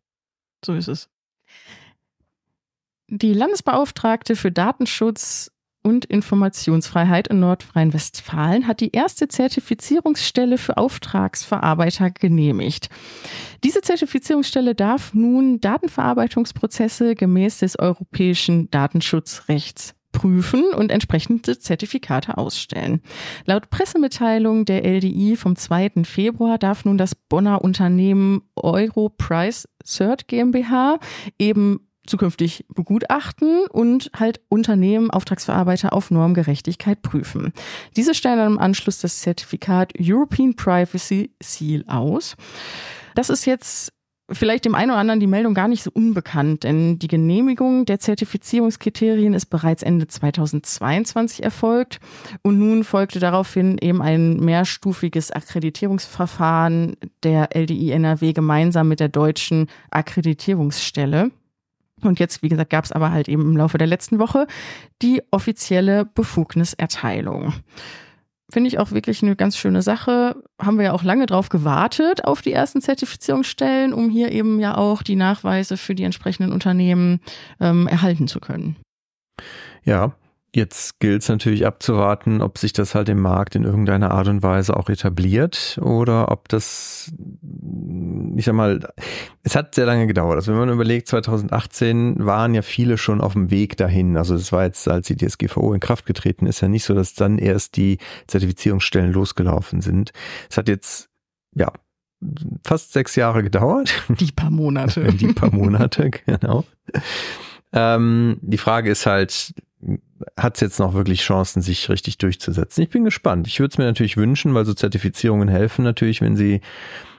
So 0.64 0.74
ist 0.74 0.88
es. 0.88 1.08
Die 3.08 3.32
Landesbeauftragte 3.32 4.34
für 4.34 4.50
Datenschutz 4.50 5.52
und 5.84 6.04
Informationsfreiheit 6.06 7.28
in 7.28 7.38
Nordrhein-Westfalen 7.38 8.66
hat 8.66 8.80
die 8.80 8.90
erste 8.90 9.28
Zertifizierungsstelle 9.28 10.58
für 10.58 10.76
Auftragsverarbeiter 10.76 12.10
genehmigt. 12.10 12.88
Diese 13.62 13.82
Zertifizierungsstelle 13.82 14.74
darf 14.74 15.14
nun 15.14 15.60
Datenverarbeitungsprozesse 15.60 17.14
gemäß 17.14 17.58
des 17.58 17.78
europäischen 17.78 18.68
Datenschutzrechts 18.72 19.94
prüfen 20.10 20.64
und 20.74 20.90
entsprechende 20.90 21.58
Zertifikate 21.58 22.38
ausstellen. 22.38 23.02
Laut 23.44 23.70
Pressemitteilung 23.70 24.64
der 24.64 24.84
LDI 24.84 25.36
vom 25.36 25.54
2. 25.54 26.04
Februar 26.04 26.58
darf 26.58 26.84
nun 26.84 26.98
das 26.98 27.14
Bonner 27.14 27.62
Unternehmen 27.62 28.42
Europrice 28.56 29.68
Cert 29.84 30.26
GmbH 30.26 30.98
eben 31.38 31.85
zukünftig 32.06 32.64
begutachten 32.68 33.66
und 33.66 34.10
halt 34.14 34.40
Unternehmen, 34.48 35.10
Auftragsverarbeiter 35.10 35.92
auf 35.92 36.10
Normgerechtigkeit 36.10 37.02
prüfen. 37.02 37.52
Diese 37.96 38.14
stellen 38.14 38.38
dann 38.38 38.52
im 38.52 38.58
Anschluss 38.58 39.00
das 39.00 39.20
Zertifikat 39.20 39.92
European 40.00 40.54
Privacy 40.54 41.30
Seal 41.42 41.84
aus. 41.86 42.36
Das 43.14 43.30
ist 43.30 43.46
jetzt 43.46 43.92
vielleicht 44.30 44.64
dem 44.64 44.74
einen 44.74 44.90
oder 44.90 45.00
anderen 45.00 45.20
die 45.20 45.26
Meldung 45.26 45.54
gar 45.54 45.68
nicht 45.68 45.82
so 45.82 45.90
unbekannt, 45.92 46.64
denn 46.64 46.98
die 46.98 47.08
Genehmigung 47.08 47.84
der 47.84 48.00
Zertifizierungskriterien 48.00 49.34
ist 49.34 49.46
bereits 49.46 49.82
Ende 49.82 50.06
2022 50.06 51.42
erfolgt 51.42 52.00
und 52.42 52.58
nun 52.58 52.84
folgte 52.84 53.20
daraufhin 53.20 53.78
eben 53.78 54.02
ein 54.02 54.36
mehrstufiges 54.38 55.30
Akkreditierungsverfahren 55.30 56.96
der 57.22 57.50
LDI 57.56 57.92
NRW 57.92 58.32
gemeinsam 58.32 58.88
mit 58.88 59.00
der 59.00 59.08
deutschen 59.08 59.68
Akkreditierungsstelle. 59.90 61.30
Und 62.02 62.20
jetzt, 62.20 62.42
wie 62.42 62.48
gesagt, 62.48 62.70
gab 62.70 62.84
es 62.84 62.92
aber 62.92 63.10
halt 63.10 63.28
eben 63.28 63.42
im 63.42 63.56
Laufe 63.56 63.78
der 63.78 63.86
letzten 63.86 64.18
Woche 64.18 64.46
die 65.02 65.22
offizielle 65.30 66.04
Befugniserteilung. 66.04 67.54
Finde 68.50 68.68
ich 68.68 68.78
auch 68.78 68.92
wirklich 68.92 69.22
eine 69.22 69.34
ganz 69.34 69.56
schöne 69.56 69.82
Sache. 69.82 70.40
Haben 70.62 70.78
wir 70.78 70.84
ja 70.86 70.92
auch 70.92 71.02
lange 71.02 71.26
drauf 71.26 71.48
gewartet 71.48 72.24
auf 72.24 72.42
die 72.42 72.52
ersten 72.52 72.80
Zertifizierungsstellen, 72.80 73.92
um 73.92 74.08
hier 74.08 74.30
eben 74.30 74.60
ja 74.60 74.76
auch 74.76 75.02
die 75.02 75.16
Nachweise 75.16 75.76
für 75.76 75.96
die 75.96 76.04
entsprechenden 76.04 76.52
Unternehmen 76.52 77.20
ähm, 77.60 77.88
erhalten 77.88 78.28
zu 78.28 78.38
können. 78.38 78.76
Ja, 79.82 80.14
Jetzt 80.56 81.00
gilt 81.00 81.20
es 81.20 81.28
natürlich 81.28 81.66
abzuwarten, 81.66 82.40
ob 82.40 82.56
sich 82.56 82.72
das 82.72 82.94
halt 82.94 83.10
im 83.10 83.20
Markt 83.20 83.56
in 83.56 83.64
irgendeiner 83.64 84.12
Art 84.12 84.26
und 84.26 84.42
Weise 84.42 84.74
auch 84.74 84.88
etabliert 84.88 85.78
oder 85.82 86.30
ob 86.30 86.48
das, 86.48 87.12
ich 88.34 88.46
sag 88.46 88.54
mal, 88.54 88.80
es 89.42 89.54
hat 89.54 89.74
sehr 89.74 89.84
lange 89.84 90.06
gedauert. 90.06 90.36
Also 90.36 90.52
wenn 90.52 90.58
man 90.58 90.70
überlegt, 90.70 91.08
2018 91.08 92.24
waren 92.24 92.54
ja 92.54 92.62
viele 92.62 92.96
schon 92.96 93.20
auf 93.20 93.34
dem 93.34 93.50
Weg 93.50 93.76
dahin. 93.76 94.16
Also 94.16 94.32
das 94.32 94.50
war 94.50 94.64
jetzt, 94.64 94.88
als 94.88 95.08
die 95.08 95.16
DSGVO 95.18 95.74
in 95.74 95.80
Kraft 95.80 96.06
getreten 96.06 96.46
ist, 96.46 96.62
ja 96.62 96.68
nicht 96.68 96.84
so, 96.84 96.94
dass 96.94 97.12
dann 97.12 97.36
erst 97.36 97.76
die 97.76 97.98
Zertifizierungsstellen 98.26 99.12
losgelaufen 99.12 99.82
sind. 99.82 100.12
Es 100.48 100.56
hat 100.56 100.68
jetzt, 100.68 101.10
ja, 101.54 101.70
fast 102.64 102.94
sechs 102.94 103.14
Jahre 103.14 103.42
gedauert. 103.42 103.92
Die 104.08 104.32
paar 104.32 104.50
Monate. 104.50 105.04
die 105.12 105.34
paar 105.34 105.52
Monate, 105.52 106.12
genau. 106.24 106.64
Ähm, 107.74 108.38
die 108.40 108.56
Frage 108.56 108.90
ist 108.90 109.04
halt, 109.04 109.52
hat 110.36 110.56
es 110.56 110.60
jetzt 110.60 110.78
noch 110.78 110.94
wirklich 110.94 111.20
Chancen, 111.20 111.62
sich 111.62 111.88
richtig 111.88 112.18
durchzusetzen? 112.18 112.82
Ich 112.82 112.90
bin 112.90 113.04
gespannt. 113.04 113.46
Ich 113.46 113.60
würde 113.60 113.72
es 113.72 113.78
mir 113.78 113.84
natürlich 113.84 114.16
wünschen, 114.16 114.54
weil 114.54 114.64
so 114.64 114.74
Zertifizierungen 114.74 115.48
helfen 115.48 115.84
natürlich, 115.84 116.20
wenn 116.20 116.36
sie 116.36 116.60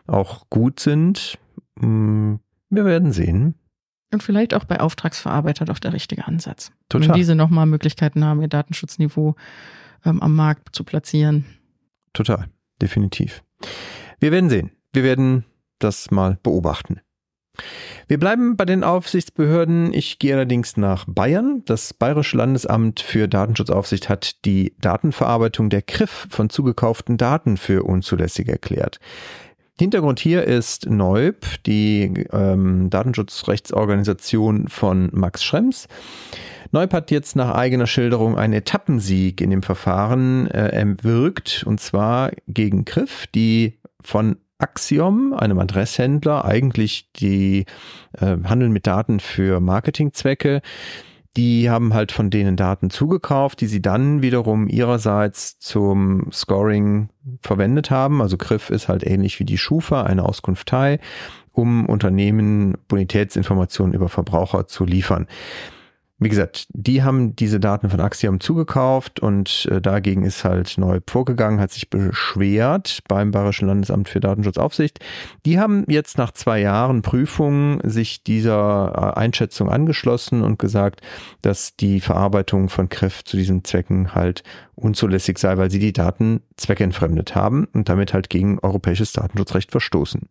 auch 0.07 0.49
gut 0.49 0.79
sind. 0.79 1.37
Hm, 1.79 2.39
wir 2.69 2.85
werden 2.85 3.11
sehen. 3.11 3.55
Und 4.11 4.23
vielleicht 4.23 4.53
auch 4.53 4.63
bei 4.63 4.79
Auftragsverarbeiter 4.79 5.65
doch 5.65 5.79
der 5.79 5.93
richtige 5.93 6.27
Ansatz. 6.27 6.71
Total. 6.89 7.09
Wenn 7.09 7.15
diese 7.15 7.35
nochmal 7.35 7.65
Möglichkeiten 7.65 8.23
haben, 8.23 8.41
ihr 8.41 8.47
Datenschutzniveau 8.47 9.35
ähm, 10.05 10.21
am 10.21 10.35
Markt 10.35 10.75
zu 10.75 10.83
platzieren. 10.83 11.45
Total, 12.13 12.47
definitiv. 12.81 13.43
Wir 14.19 14.31
werden 14.31 14.49
sehen. 14.49 14.71
Wir 14.93 15.03
werden 15.03 15.45
das 15.79 16.09
mal 16.09 16.39
beobachten. 16.41 17.01
Wir 18.09 18.17
bleiben 18.17 18.55
bei 18.55 18.63
den 18.63 18.85
Aufsichtsbehörden. 18.85 19.93
Ich 19.93 20.17
gehe 20.17 20.33
allerdings 20.33 20.77
nach 20.77 21.03
Bayern. 21.09 21.63
Das 21.65 21.93
Bayerische 21.93 22.37
Landesamt 22.37 23.01
für 23.01 23.27
Datenschutzaufsicht 23.27 24.07
hat 24.07 24.45
die 24.45 24.73
Datenverarbeitung 24.79 25.69
der 25.69 25.81
KRIF 25.81 26.27
von 26.29 26.49
zugekauften 26.49 27.17
Daten 27.17 27.57
für 27.57 27.83
unzulässig 27.83 28.47
erklärt. 28.47 29.01
Hintergrund 29.77 30.21
hier 30.21 30.45
ist 30.45 30.89
Neub, 30.89 31.45
die 31.65 32.25
ähm, 32.31 32.89
Datenschutzrechtsorganisation 32.89 34.69
von 34.69 35.09
Max 35.11 35.43
Schrems. 35.43 35.89
Neub 36.71 36.93
hat 36.93 37.11
jetzt 37.11 37.35
nach 37.35 37.53
eigener 37.55 37.87
Schilderung 37.87 38.37
einen 38.37 38.53
Etappensieg 38.53 39.41
in 39.41 39.49
dem 39.49 39.63
Verfahren 39.63 40.47
äh, 40.47 40.69
erwirkt, 40.69 41.63
und 41.67 41.81
zwar 41.81 42.31
gegen 42.47 42.85
Griff, 42.85 43.27
die 43.27 43.79
von 44.01 44.37
Axiom, 44.59 45.33
einem 45.33 45.59
Adresshändler, 45.59 46.45
eigentlich 46.45 47.11
die 47.13 47.65
äh, 48.13 48.37
handeln 48.43 48.71
mit 48.71 48.87
Daten 48.87 49.19
für 49.19 49.59
Marketingzwecke, 49.59 50.61
Die 51.37 51.69
haben 51.69 51.93
halt 51.93 52.11
von 52.11 52.31
denen 52.31 52.55
Daten 52.55 52.89
zugekauft, 52.89 53.61
die 53.61 53.67
sie 53.67 53.81
dann 53.81 54.23
wiederum 54.23 54.67
ihrerseits 54.67 55.59
zum 55.59 56.31
Scoring 56.31 57.09
verwendet 57.43 57.91
haben. 57.91 58.23
Also 58.23 58.37
Griff 58.37 58.71
ist 58.71 58.87
halt 58.87 59.05
ähnlich 59.05 59.39
wie 59.39 59.45
die 59.45 59.59
Schufa, 59.59 60.01
eine 60.01 60.23
Auskunftei, 60.25 60.99
um 61.51 61.85
Unternehmen 61.85 62.75
Bonitätsinformationen 62.87 63.93
über 63.93 64.09
Verbraucher 64.09 64.65
zu 64.65 64.83
liefern. 64.83 65.27
Wie 66.19 66.29
gesagt, 66.29 66.67
die 66.73 67.03
haben 67.03 67.35
diese 67.35 67.59
Daten 67.59 67.91
von 67.91 67.99
Axiom 67.99 68.39
zugekauft 68.39 69.19
und 69.19 69.67
äh, 69.69 69.79
dagegen 69.79 70.23
ist 70.23 70.43
halt 70.43 70.75
neu 70.79 70.99
vorgegangen, 71.07 71.59
hat 71.59 71.71
sich 71.71 71.91
beschwert 71.91 73.01
beim 73.07 73.29
Bayerischen 73.29 73.67
Landesamt 73.67 74.09
für 74.09 74.19
Datenschutzaufsicht. 74.19 74.99
Die 75.45 75.59
haben 75.59 75.85
jetzt 75.87 76.17
nach 76.17 76.31
zwei 76.31 76.59
Jahren 76.59 77.03
Prüfung 77.03 77.81
sich 77.83 78.23
dieser 78.23 78.93
äh, 79.15 79.19
Einschätzung 79.19 79.69
angeschlossen 79.69 80.41
und 80.41 80.57
gesagt, 80.57 81.01
dass 81.43 81.75
die 81.75 81.99
Verarbeitung 81.99 82.69
von 82.69 82.89
Kräft 82.89 83.27
zu 83.27 83.37
diesen 83.37 83.63
Zwecken 83.63 84.15
halt 84.15 84.41
unzulässig 84.73 85.37
sei, 85.37 85.57
weil 85.57 85.69
sie 85.69 85.79
die 85.79 85.93
Daten 85.93 86.41
zweckentfremdet 86.55 87.35
haben 87.35 87.67
und 87.73 87.89
damit 87.89 88.13
halt 88.13 88.31
gegen 88.31 88.57
europäisches 88.57 89.13
Datenschutzrecht 89.13 89.69
verstoßen. 89.69 90.29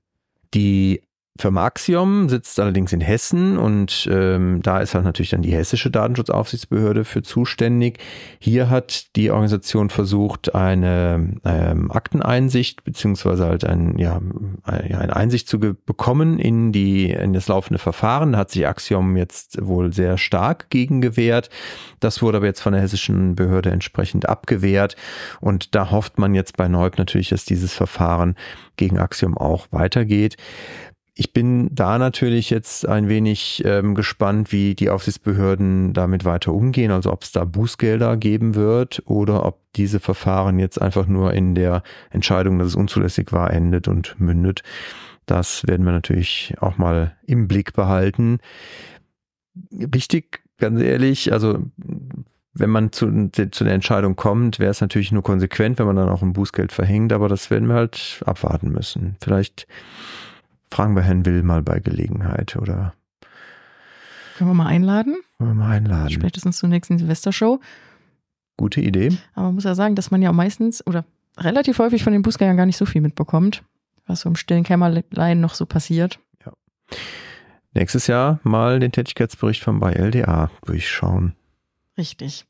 Die 0.52 1.02
Firma 1.38 1.66
Axiom 1.66 2.28
sitzt 2.28 2.59
allerdings 2.61 2.93
in 2.93 3.00
Hessen 3.00 3.59
und 3.59 4.09
ähm, 4.11 4.61
da 4.62 4.81
ist 4.81 4.95
halt 4.95 5.05
natürlich 5.05 5.31
dann 5.31 5.43
die 5.43 5.55
hessische 5.55 5.90
Datenschutzaufsichtsbehörde 5.90 7.05
für 7.05 7.23
zuständig. 7.23 7.99
Hier 8.38 8.71
hat 8.71 9.14
die 9.16 9.31
Organisation 9.31 9.90
versucht, 9.90 10.55
eine 10.55 11.35
ähm, 11.45 11.90
Akteneinsicht 11.90 12.85
beziehungsweise 12.85 13.47
halt 13.47 13.64
ein, 13.64 13.99
ja, 13.99 14.21
eine 14.64 15.14
Einsicht 15.14 15.49
zu 15.49 15.59
bekommen 15.59 16.38
in 16.38 16.73
die 16.73 17.11
in 17.11 17.33
das 17.33 17.49
laufende 17.49 17.78
Verfahren. 17.78 18.33
Da 18.33 18.38
hat 18.38 18.50
sich 18.50 18.66
Axiom 18.66 19.16
jetzt 19.16 19.64
wohl 19.64 19.93
sehr 19.93 20.19
stark 20.19 20.71
gegen 20.71 21.00
gewehrt. 21.00 21.50
Das 22.00 22.23
wurde 22.23 22.38
aber 22.38 22.47
jetzt 22.47 22.61
von 22.61 22.73
der 22.73 22.83
hessischen 22.83 23.35
Behörde 23.35 23.71
entsprechend 23.71 24.28
abgewehrt 24.28 24.97
und 25.40 25.75
da 25.75 25.90
hofft 25.90 26.19
man 26.19 26.35
jetzt 26.35 26.57
bei 26.57 26.69
Neub 26.69 26.99
natürlich, 26.99 27.28
dass 27.28 27.45
dieses 27.45 27.75
Verfahren 27.75 28.37
gegen 28.76 28.99
Axiom 28.99 29.37
auch 29.37 29.66
weitergeht. 29.71 30.37
Ich 31.18 31.32
bin 31.32 31.75
da 31.75 31.96
natürlich 31.96 32.50
jetzt 32.50 32.87
ein 32.87 33.08
wenig 33.08 33.62
ähm, 33.64 33.94
gespannt, 33.94 34.52
wie 34.52 34.75
die 34.75 34.90
Aufsichtsbehörden 34.90 35.94
damit 35.94 36.26
weiter 36.26 36.52
umgehen, 36.52 36.90
also 36.90 37.11
ob 37.11 37.23
es 37.23 37.32
da 37.32 37.46
Bußgelder 37.46 38.18
geben 38.18 38.54
wird 38.54 39.02
oder 39.06 39.46
ob 39.46 39.58
diese 39.76 39.99
Verfahren 39.99 40.58
jetzt 40.58 40.80
einfach 40.80 41.06
nur 41.06 41.32
in 41.32 41.54
der 41.54 41.82
Entscheidung, 42.11 42.58
dass 42.58 42.68
es 42.68 42.75
unzulässig 42.75 43.32
war, 43.32 43.50
endet 43.50 43.88
und 43.88 44.20
mündet. 44.20 44.62
Das 45.25 45.66
werden 45.66 45.87
wir 45.87 45.92
natürlich 45.92 46.54
auch 46.61 46.76
mal 46.76 47.16
im 47.26 47.49
Blick 47.49 47.73
behalten. 47.73 48.38
Wichtig, 49.70 50.42
ganz 50.58 50.82
ehrlich, 50.82 51.32
also 51.32 51.61
wenn 52.52 52.68
man 52.70 52.92
zu, 52.92 53.30
zu 53.30 53.64
der 53.64 53.73
Entscheidung 53.73 54.16
kommt, 54.16 54.58
wäre 54.58 54.70
es 54.70 54.82
natürlich 54.82 55.12
nur 55.12 55.23
konsequent, 55.23 55.78
wenn 55.78 55.87
man 55.87 55.96
dann 55.96 56.11
auch 56.11 56.20
ein 56.20 56.35
Bußgeld 56.35 56.73
verhängt, 56.73 57.14
aber 57.14 57.30
das 57.30 57.50
werden 57.50 57.68
wir 57.68 57.75
halt 57.75 58.23
abwarten 58.26 58.70
müssen. 58.70 59.16
Vielleicht 59.23 59.66
Fragen 60.76 60.95
wir 60.95 61.00
Herrn 61.00 61.25
Will 61.25 61.42
mal 61.42 61.62
bei 61.62 61.80
Gelegenheit, 61.80 62.54
oder? 62.54 62.92
Können 64.37 64.50
wir 64.50 64.54
mal 64.54 64.66
einladen? 64.66 65.16
Können 65.38 65.49
wir 65.52 65.54
mal 65.54 65.71
einladen. 65.71 66.11
Spätestens 66.11 66.59
zur 66.59 66.68
nächsten 66.68 66.99
Silvestershow. 66.99 67.61
Gute 68.59 68.83
Idee. 68.83 69.16
Aber 69.35 69.47
man 69.47 69.54
muss 69.54 69.64
ja 69.64 69.75
sagen, 69.75 69.95
dass 69.95 70.11
man 70.11 70.21
ja 70.21 70.28
auch 70.28 70.35
meistens 70.35 70.87
oder 70.87 71.06
relativ 71.38 71.78
häufig 71.78 72.04
von 72.04 72.12
den 72.12 72.21
Bußgängern 72.21 72.59
gar 72.59 72.66
nicht 72.66 72.76
so 72.76 72.85
viel 72.85 73.00
mitbekommt, 73.00 73.62
was 74.06 74.21
so 74.21 74.28
im 74.28 74.37
stillen 74.37 74.64
Kämmerlein 74.64 75.40
noch 75.40 75.54
so 75.54 75.64
passiert. 75.64 76.21
Ja. 76.45 76.52
Nächstes 77.73 78.06
Jahr 78.06 78.38
mal 78.42 78.78
den 78.78 78.92
Tätigkeitsbericht 78.92 79.62
von 79.62 79.80
bei 79.80 79.95
LDA 79.95 80.50
durchschauen. 80.66 81.35
Richtig. 81.97 82.45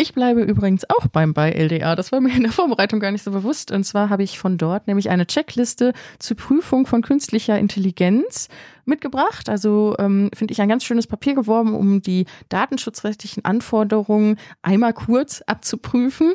Ich 0.00 0.14
bleibe 0.14 0.42
übrigens 0.42 0.88
auch 0.88 1.08
beim 1.08 1.34
bei 1.34 1.50
LDA. 1.50 1.96
Das 1.96 2.12
war 2.12 2.20
mir 2.20 2.32
in 2.32 2.44
der 2.44 2.52
Vorbereitung 2.52 3.00
gar 3.00 3.10
nicht 3.10 3.24
so 3.24 3.32
bewusst. 3.32 3.72
Und 3.72 3.82
zwar 3.82 4.10
habe 4.10 4.22
ich 4.22 4.38
von 4.38 4.56
dort 4.56 4.86
nämlich 4.86 5.10
eine 5.10 5.26
Checkliste 5.26 5.92
zur 6.20 6.36
Prüfung 6.36 6.86
von 6.86 7.02
künstlicher 7.02 7.58
Intelligenz 7.58 8.48
mitgebracht. 8.84 9.48
Also 9.48 9.96
ähm, 9.98 10.30
finde 10.32 10.52
ich 10.52 10.60
ein 10.60 10.68
ganz 10.68 10.84
schönes 10.84 11.08
Papier 11.08 11.34
geworben, 11.34 11.74
um 11.74 12.00
die 12.00 12.26
datenschutzrechtlichen 12.48 13.44
Anforderungen 13.44 14.36
einmal 14.62 14.92
kurz 14.92 15.42
abzuprüfen. 15.48 16.34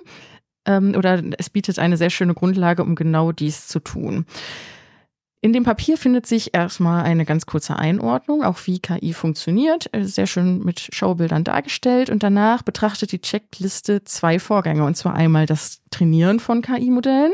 Ähm, 0.66 0.94
oder 0.98 1.24
es 1.38 1.50
bietet 1.50 1.80
eine 1.80 1.96
sehr 1.96 2.10
schöne 2.10 2.34
Grundlage, 2.34 2.84
um 2.84 2.96
genau 2.96 3.32
dies 3.32 3.70
zu 3.70 3.80
tun. 3.80 4.26
In 5.44 5.52
dem 5.52 5.66
Papier 5.66 5.98
findet 5.98 6.26
sich 6.26 6.54
erstmal 6.54 7.04
eine 7.04 7.26
ganz 7.26 7.46
kurze 7.46 7.76
Einordnung, 7.76 8.44
auch 8.44 8.60
wie 8.64 8.80
KI 8.80 9.12
funktioniert, 9.12 9.94
äh, 9.94 10.06
sehr 10.06 10.26
schön 10.26 10.64
mit 10.64 10.88
Schaubildern 10.94 11.44
dargestellt. 11.44 12.10
Und 12.10 12.24
danach 12.24 12.62
betrachtet 12.62 13.12
die 13.12 13.20
Checkliste 13.20 14.06
zwei 14.06 14.40
Vorgänge, 14.40 14.86
und 14.86 14.96
zwar 14.96 15.16
einmal 15.16 15.46
das 15.46 15.82
Trainieren 15.92 16.40
von 16.40 16.62
KI-Modellen 16.62 17.34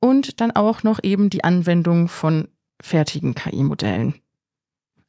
und 0.00 0.40
dann 0.40 0.50
auch 0.50 0.82
noch 0.82 0.98
eben 1.04 1.30
die 1.30 1.44
Anwendung 1.44 2.08
von 2.08 2.48
fertigen 2.82 3.36
KI-Modellen. 3.36 4.14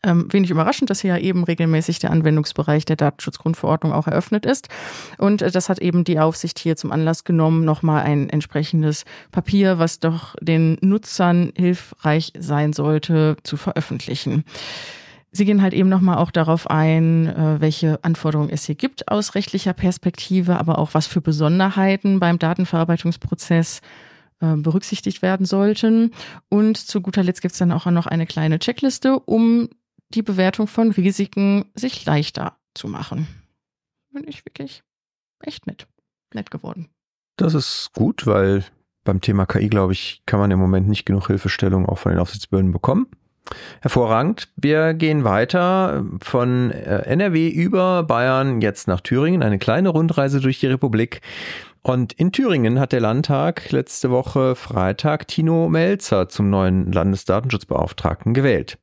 Ähm, 0.03 0.31
wenig 0.31 0.51
überraschend, 0.51 0.91
dass 0.91 1.01
hier 1.01 1.15
ja 1.15 1.17
eben 1.17 1.43
regelmäßig 1.43 1.97
der 1.97 2.11
Anwendungsbereich 2.11 2.85
der 2.85 2.97
Datenschutzgrundverordnung 2.97 3.93
auch 3.93 4.05
eröffnet 4.05 4.45
ist. 4.45 4.69
Und 5.17 5.41
äh, 5.41 5.49
das 5.49 5.69
hat 5.69 5.79
eben 5.79 6.03
die 6.03 6.19
Aufsicht 6.19 6.59
hier 6.59 6.75
zum 6.75 6.91
Anlass 6.91 7.23
genommen, 7.23 7.65
nochmal 7.65 8.03
ein 8.03 8.29
entsprechendes 8.29 9.05
Papier, 9.31 9.79
was 9.79 9.99
doch 9.99 10.35
den 10.39 10.77
Nutzern 10.81 11.51
hilfreich 11.57 12.31
sein 12.37 12.73
sollte, 12.73 13.37
zu 13.41 13.57
veröffentlichen. 13.57 14.43
Sie 15.31 15.45
gehen 15.45 15.63
halt 15.63 15.73
eben 15.73 15.89
nochmal 15.89 16.17
auch 16.17 16.31
darauf 16.31 16.69
ein, 16.69 17.27
äh, 17.27 17.59
welche 17.59 18.03
Anforderungen 18.03 18.51
es 18.51 18.65
hier 18.65 18.75
gibt 18.75 19.11
aus 19.11 19.33
rechtlicher 19.33 19.73
Perspektive, 19.73 20.59
aber 20.59 20.77
auch 20.77 20.93
was 20.93 21.07
für 21.07 21.21
Besonderheiten 21.21 22.19
beim 22.19 22.37
Datenverarbeitungsprozess 22.37 23.81
äh, 24.41 24.55
berücksichtigt 24.55 25.23
werden 25.23 25.47
sollten. 25.47 26.11
Und 26.49 26.77
zu 26.77 27.01
guter 27.01 27.23
Letzt 27.23 27.41
gibt 27.41 27.53
es 27.53 27.57
dann 27.57 27.71
auch 27.71 27.87
noch 27.87 28.05
eine 28.05 28.27
kleine 28.27 28.59
Checkliste, 28.59 29.19
um 29.19 29.69
die 30.09 30.21
Bewertung 30.21 30.67
von 30.67 30.91
Risiken 30.91 31.65
sich 31.75 32.05
leichter 32.05 32.57
zu 32.73 32.87
machen. 32.87 33.27
Bin 34.11 34.27
ich 34.27 34.45
wirklich 34.45 34.83
echt 35.41 35.67
nett. 35.67 35.87
Nett 36.33 36.51
geworden. 36.51 36.89
Das 37.37 37.53
ist 37.53 37.91
gut, 37.93 38.25
weil 38.25 38.65
beim 39.03 39.21
Thema 39.21 39.45
KI, 39.45 39.69
glaube 39.69 39.93
ich, 39.93 40.23
kann 40.25 40.39
man 40.39 40.51
im 40.51 40.59
Moment 40.59 40.87
nicht 40.87 41.05
genug 41.05 41.27
Hilfestellung 41.27 41.85
auch 41.85 41.97
von 41.97 42.11
den 42.11 42.19
Aufsichtsbehörden 42.19 42.71
bekommen. 42.71 43.07
Hervorragend. 43.81 44.49
Wir 44.57 44.93
gehen 44.93 45.23
weiter 45.23 46.03
von 46.21 46.71
äh, 46.71 47.03
NRW 47.03 47.47
über 47.47 48.03
Bayern 48.03 48.59
jetzt 48.59 48.87
nach 48.87 48.99
Thüringen. 48.99 49.43
Eine 49.43 49.59
kleine 49.59 49.89
Rundreise 49.89 50.41
durch 50.41 50.59
die 50.59 50.67
Republik. 50.67 51.21
Und 51.81 52.11
in 52.13 52.33
Thüringen 52.33 52.79
hat 52.79 52.91
der 52.91 52.99
Landtag 52.99 53.71
letzte 53.71 54.11
Woche 54.11 54.55
Freitag 54.55 55.27
Tino 55.29 55.69
Melzer 55.69 56.27
zum 56.27 56.49
neuen 56.49 56.91
Landesdatenschutzbeauftragten 56.91 58.33
gewählt. 58.33 58.77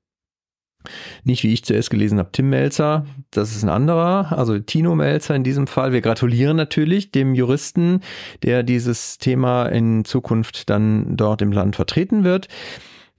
Nicht 1.24 1.42
wie 1.42 1.52
ich 1.52 1.64
zuerst 1.64 1.90
gelesen 1.90 2.18
habe, 2.18 2.30
Tim 2.32 2.50
Melzer, 2.50 3.06
das 3.30 3.54
ist 3.54 3.62
ein 3.62 3.68
anderer, 3.68 4.36
also 4.36 4.58
Tino 4.58 4.94
Melzer 4.94 5.34
in 5.34 5.44
diesem 5.44 5.66
Fall. 5.66 5.92
Wir 5.92 6.00
gratulieren 6.00 6.56
natürlich 6.56 7.12
dem 7.12 7.34
Juristen, 7.34 8.00
der 8.42 8.62
dieses 8.62 9.18
Thema 9.18 9.66
in 9.66 10.04
Zukunft 10.04 10.70
dann 10.70 11.16
dort 11.16 11.42
im 11.42 11.52
Land 11.52 11.76
vertreten 11.76 12.24
wird. 12.24 12.48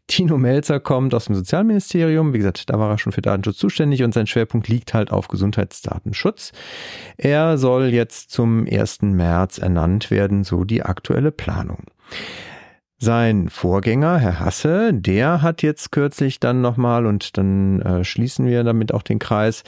Tino 0.08 0.38
Melzer 0.38 0.80
kommt 0.80 1.15
aus 1.15 1.25
dem 1.25 1.36
Sozialministerium. 1.36 2.34
Wie 2.34 2.38
gesagt, 2.38 2.69
da 2.69 2.78
war 2.78 2.91
er 2.91 2.97
schon 2.99 3.12
für 3.12 3.23
Datenschutz 3.23 3.58
zuständig 3.58 4.04
und 4.04 4.13
sein 4.13 4.28
Schwerpunkt 4.28 4.67
liegt 4.67 4.93
halt 4.93 5.12
auf 5.12 5.28
Gesundheitsdatenschutz. 5.28 6.51
Er 7.17 7.58
soll 7.58 7.86
jetzt 7.86 8.30
zum 8.30 8.67
1. 8.69 9.01
März 9.01 9.58
ernannt 9.58 10.12
werden, 10.12 10.43
so 10.43 10.63
die 10.63 10.84
aktuelle 10.84 11.32
Planung. 11.32 11.86
Sein 12.97 13.49
Vorgänger, 13.49 14.17
Herr 14.17 14.39
Hasse, 14.39 14.93
der 14.93 15.41
hat 15.41 15.62
jetzt 15.62 15.91
kürzlich 15.91 16.39
dann 16.39 16.62
nochmal, 16.62 17.05
und 17.05 17.38
dann 17.38 17.81
äh, 17.81 18.03
schließen 18.05 18.45
wir 18.45 18.63
damit 18.63 18.93
auch 18.93 19.01
den 19.01 19.19
Kreis, 19.19 19.63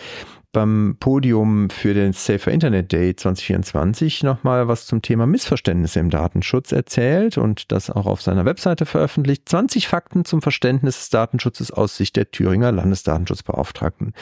beim 0.53 0.95
Podium 0.99 1.69
für 1.69 1.93
den 1.93 2.13
Safer 2.13 2.51
Internet 2.51 2.91
Day 2.91 3.15
2024 3.15 4.23
nochmal 4.23 4.67
was 4.67 4.87
zum 4.87 5.01
Thema 5.01 5.27
Missverständnisse 5.27 5.99
im 5.99 6.09
Datenschutz 6.09 6.71
erzählt 6.71 7.37
und 7.37 7.71
das 7.71 7.89
auch 7.89 8.05
auf 8.05 8.21
seiner 8.21 8.45
Webseite 8.45 8.85
veröffentlicht. 8.85 9.47
20 9.47 9.87
Fakten 9.87 10.25
zum 10.25 10.41
Verständnis 10.41 10.97
des 10.97 11.09
Datenschutzes 11.09 11.69
aus 11.69 11.97
Sicht 11.97 12.15
der 12.15 12.31
Thüringer 12.31 12.71
Landesdatenschutzbeauftragten. 12.71 14.13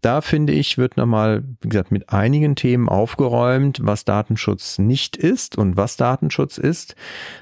Da 0.00 0.20
finde 0.22 0.52
ich, 0.52 0.78
wird 0.78 0.96
nochmal, 0.96 1.44
wie 1.60 1.68
gesagt, 1.68 1.92
mit 1.92 2.10
einigen 2.10 2.56
Themen 2.56 2.88
aufgeräumt, 2.88 3.80
was 3.82 4.04
Datenschutz 4.04 4.78
nicht 4.78 5.16
ist 5.16 5.58
und 5.58 5.76
was 5.76 5.96
Datenschutz 5.96 6.56
ist, 6.58 6.94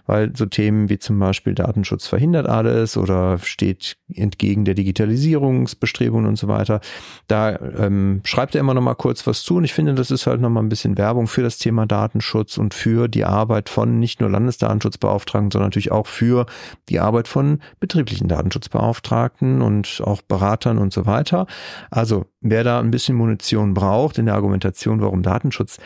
weil 0.07 0.35
so 0.37 0.47
Themen 0.47 0.89
wie 0.89 0.99
zum 0.99 1.19
Beispiel 1.19 1.55
Datenschutz 1.55 2.07
verhindert 2.07 2.49
alles 2.49 2.97
oder 2.97 3.39
steht 3.39 3.97
entgegen 4.13 4.65
der 4.65 4.75
Digitalisierungsbestrebungen 4.75 6.27
und 6.27 6.37
so 6.37 6.49
weiter. 6.49 6.81
Da 7.29 7.57
ähm, 7.57 8.23
schreibt 8.25 8.55
er 8.55 8.61
immer 8.61 8.75
nochmal 8.75 8.97
kurz 8.97 9.27
was 9.27 9.43
zu 9.43 9.57
und 9.57 9.65
ich 9.65 9.73
finde, 9.73 9.95
das 9.95 10.11
ist 10.11 10.27
halt 10.27 10.41
nochmal 10.41 10.63
ein 10.63 10.69
bisschen 10.69 10.99
Werbung 10.99 11.29
für 11.29 11.43
das 11.43 11.59
Thema 11.59 11.87
Datenschutz 11.87 12.59
und 12.59 12.75
für 12.75 13.09
die 13.09 13.25
Arbeit 13.25 13.69
von 13.69 13.99
nicht 13.99 14.21
nur 14.21 14.31
Landesdatenschutzbeauftragten, 14.31 15.51
sondern 15.51 15.69
natürlich 15.69 15.93
auch 15.93 16.07
für 16.07 16.47
die 16.89 16.99
Arbeit 16.99 17.29
von 17.29 17.61
betrieblichen 17.79 18.29
Datenschutzbeauftragten 18.29 19.63
und 19.63 20.03
auch 20.05 20.23
Beratern 20.23 20.79
und 20.79 20.93
so 20.93 21.07
weiter. 21.07 21.47
Also 21.91 22.27
wer 22.41 22.65
da 22.65 22.81
ein 22.81 22.91
bisschen 22.91 23.17
Munition 23.17 23.75
braucht 23.75 24.19
in 24.19 24.27
der 24.27 24.35
Argumentation, 24.35 25.01
warum 25.01 25.23
Datenschutz 25.23 25.79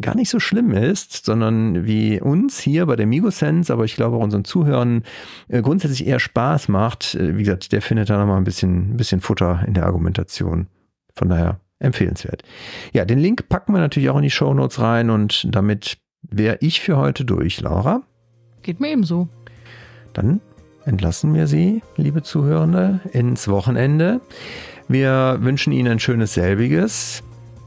gar 0.00 0.14
nicht 0.14 0.30
so 0.30 0.38
schlimm 0.38 0.72
ist, 0.72 1.24
sondern 1.24 1.84
wie 1.84 2.20
uns 2.20 2.60
hier 2.60 2.86
bei 2.86 2.96
der 2.96 3.06
Migosense, 3.06 3.72
aber 3.72 3.84
ich 3.84 3.96
glaube 3.96 4.16
auch 4.16 4.22
unseren 4.22 4.44
Zuhörern 4.44 5.02
äh, 5.48 5.60
grundsätzlich 5.60 6.06
eher 6.06 6.20
Spaß 6.20 6.68
macht, 6.68 7.14
äh, 7.14 7.36
wie 7.36 7.42
gesagt, 7.42 7.72
der 7.72 7.82
findet 7.82 8.08
da 8.08 8.18
nochmal 8.18 8.38
ein 8.38 8.44
bisschen, 8.44 8.92
ein 8.92 8.96
bisschen 8.96 9.20
Futter 9.20 9.64
in 9.66 9.74
der 9.74 9.86
Argumentation. 9.86 10.68
Von 11.14 11.28
daher 11.28 11.60
empfehlenswert. 11.80 12.42
Ja, 12.92 13.04
den 13.04 13.18
Link 13.18 13.48
packen 13.48 13.72
wir 13.72 13.80
natürlich 13.80 14.10
auch 14.10 14.16
in 14.16 14.22
die 14.22 14.30
Show 14.30 14.54
Notes 14.54 14.80
rein 14.80 15.10
und 15.10 15.48
damit 15.50 15.98
wäre 16.22 16.58
ich 16.60 16.80
für 16.80 16.96
heute 16.96 17.24
durch, 17.24 17.60
Laura. 17.60 18.02
Geht 18.62 18.80
mir 18.80 18.90
ebenso. 18.90 19.28
Dann 20.12 20.40
entlassen 20.84 21.34
wir 21.34 21.46
Sie, 21.46 21.82
liebe 21.96 22.22
Zuhörende, 22.22 23.00
ins 23.12 23.48
Wochenende. 23.48 24.20
Wir 24.88 25.36
wünschen 25.40 25.72
Ihnen 25.72 25.92
ein 25.92 26.00
schönes 26.00 26.32
selbiges. 26.32 27.22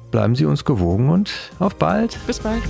Bleiben 0.09 0.35
Sie 0.35 0.45
uns 0.45 0.65
gewogen 0.65 1.09
und 1.09 1.51
auf 1.59 1.75
bald. 1.75 2.17
Bis 2.25 2.39
bald. 2.39 2.63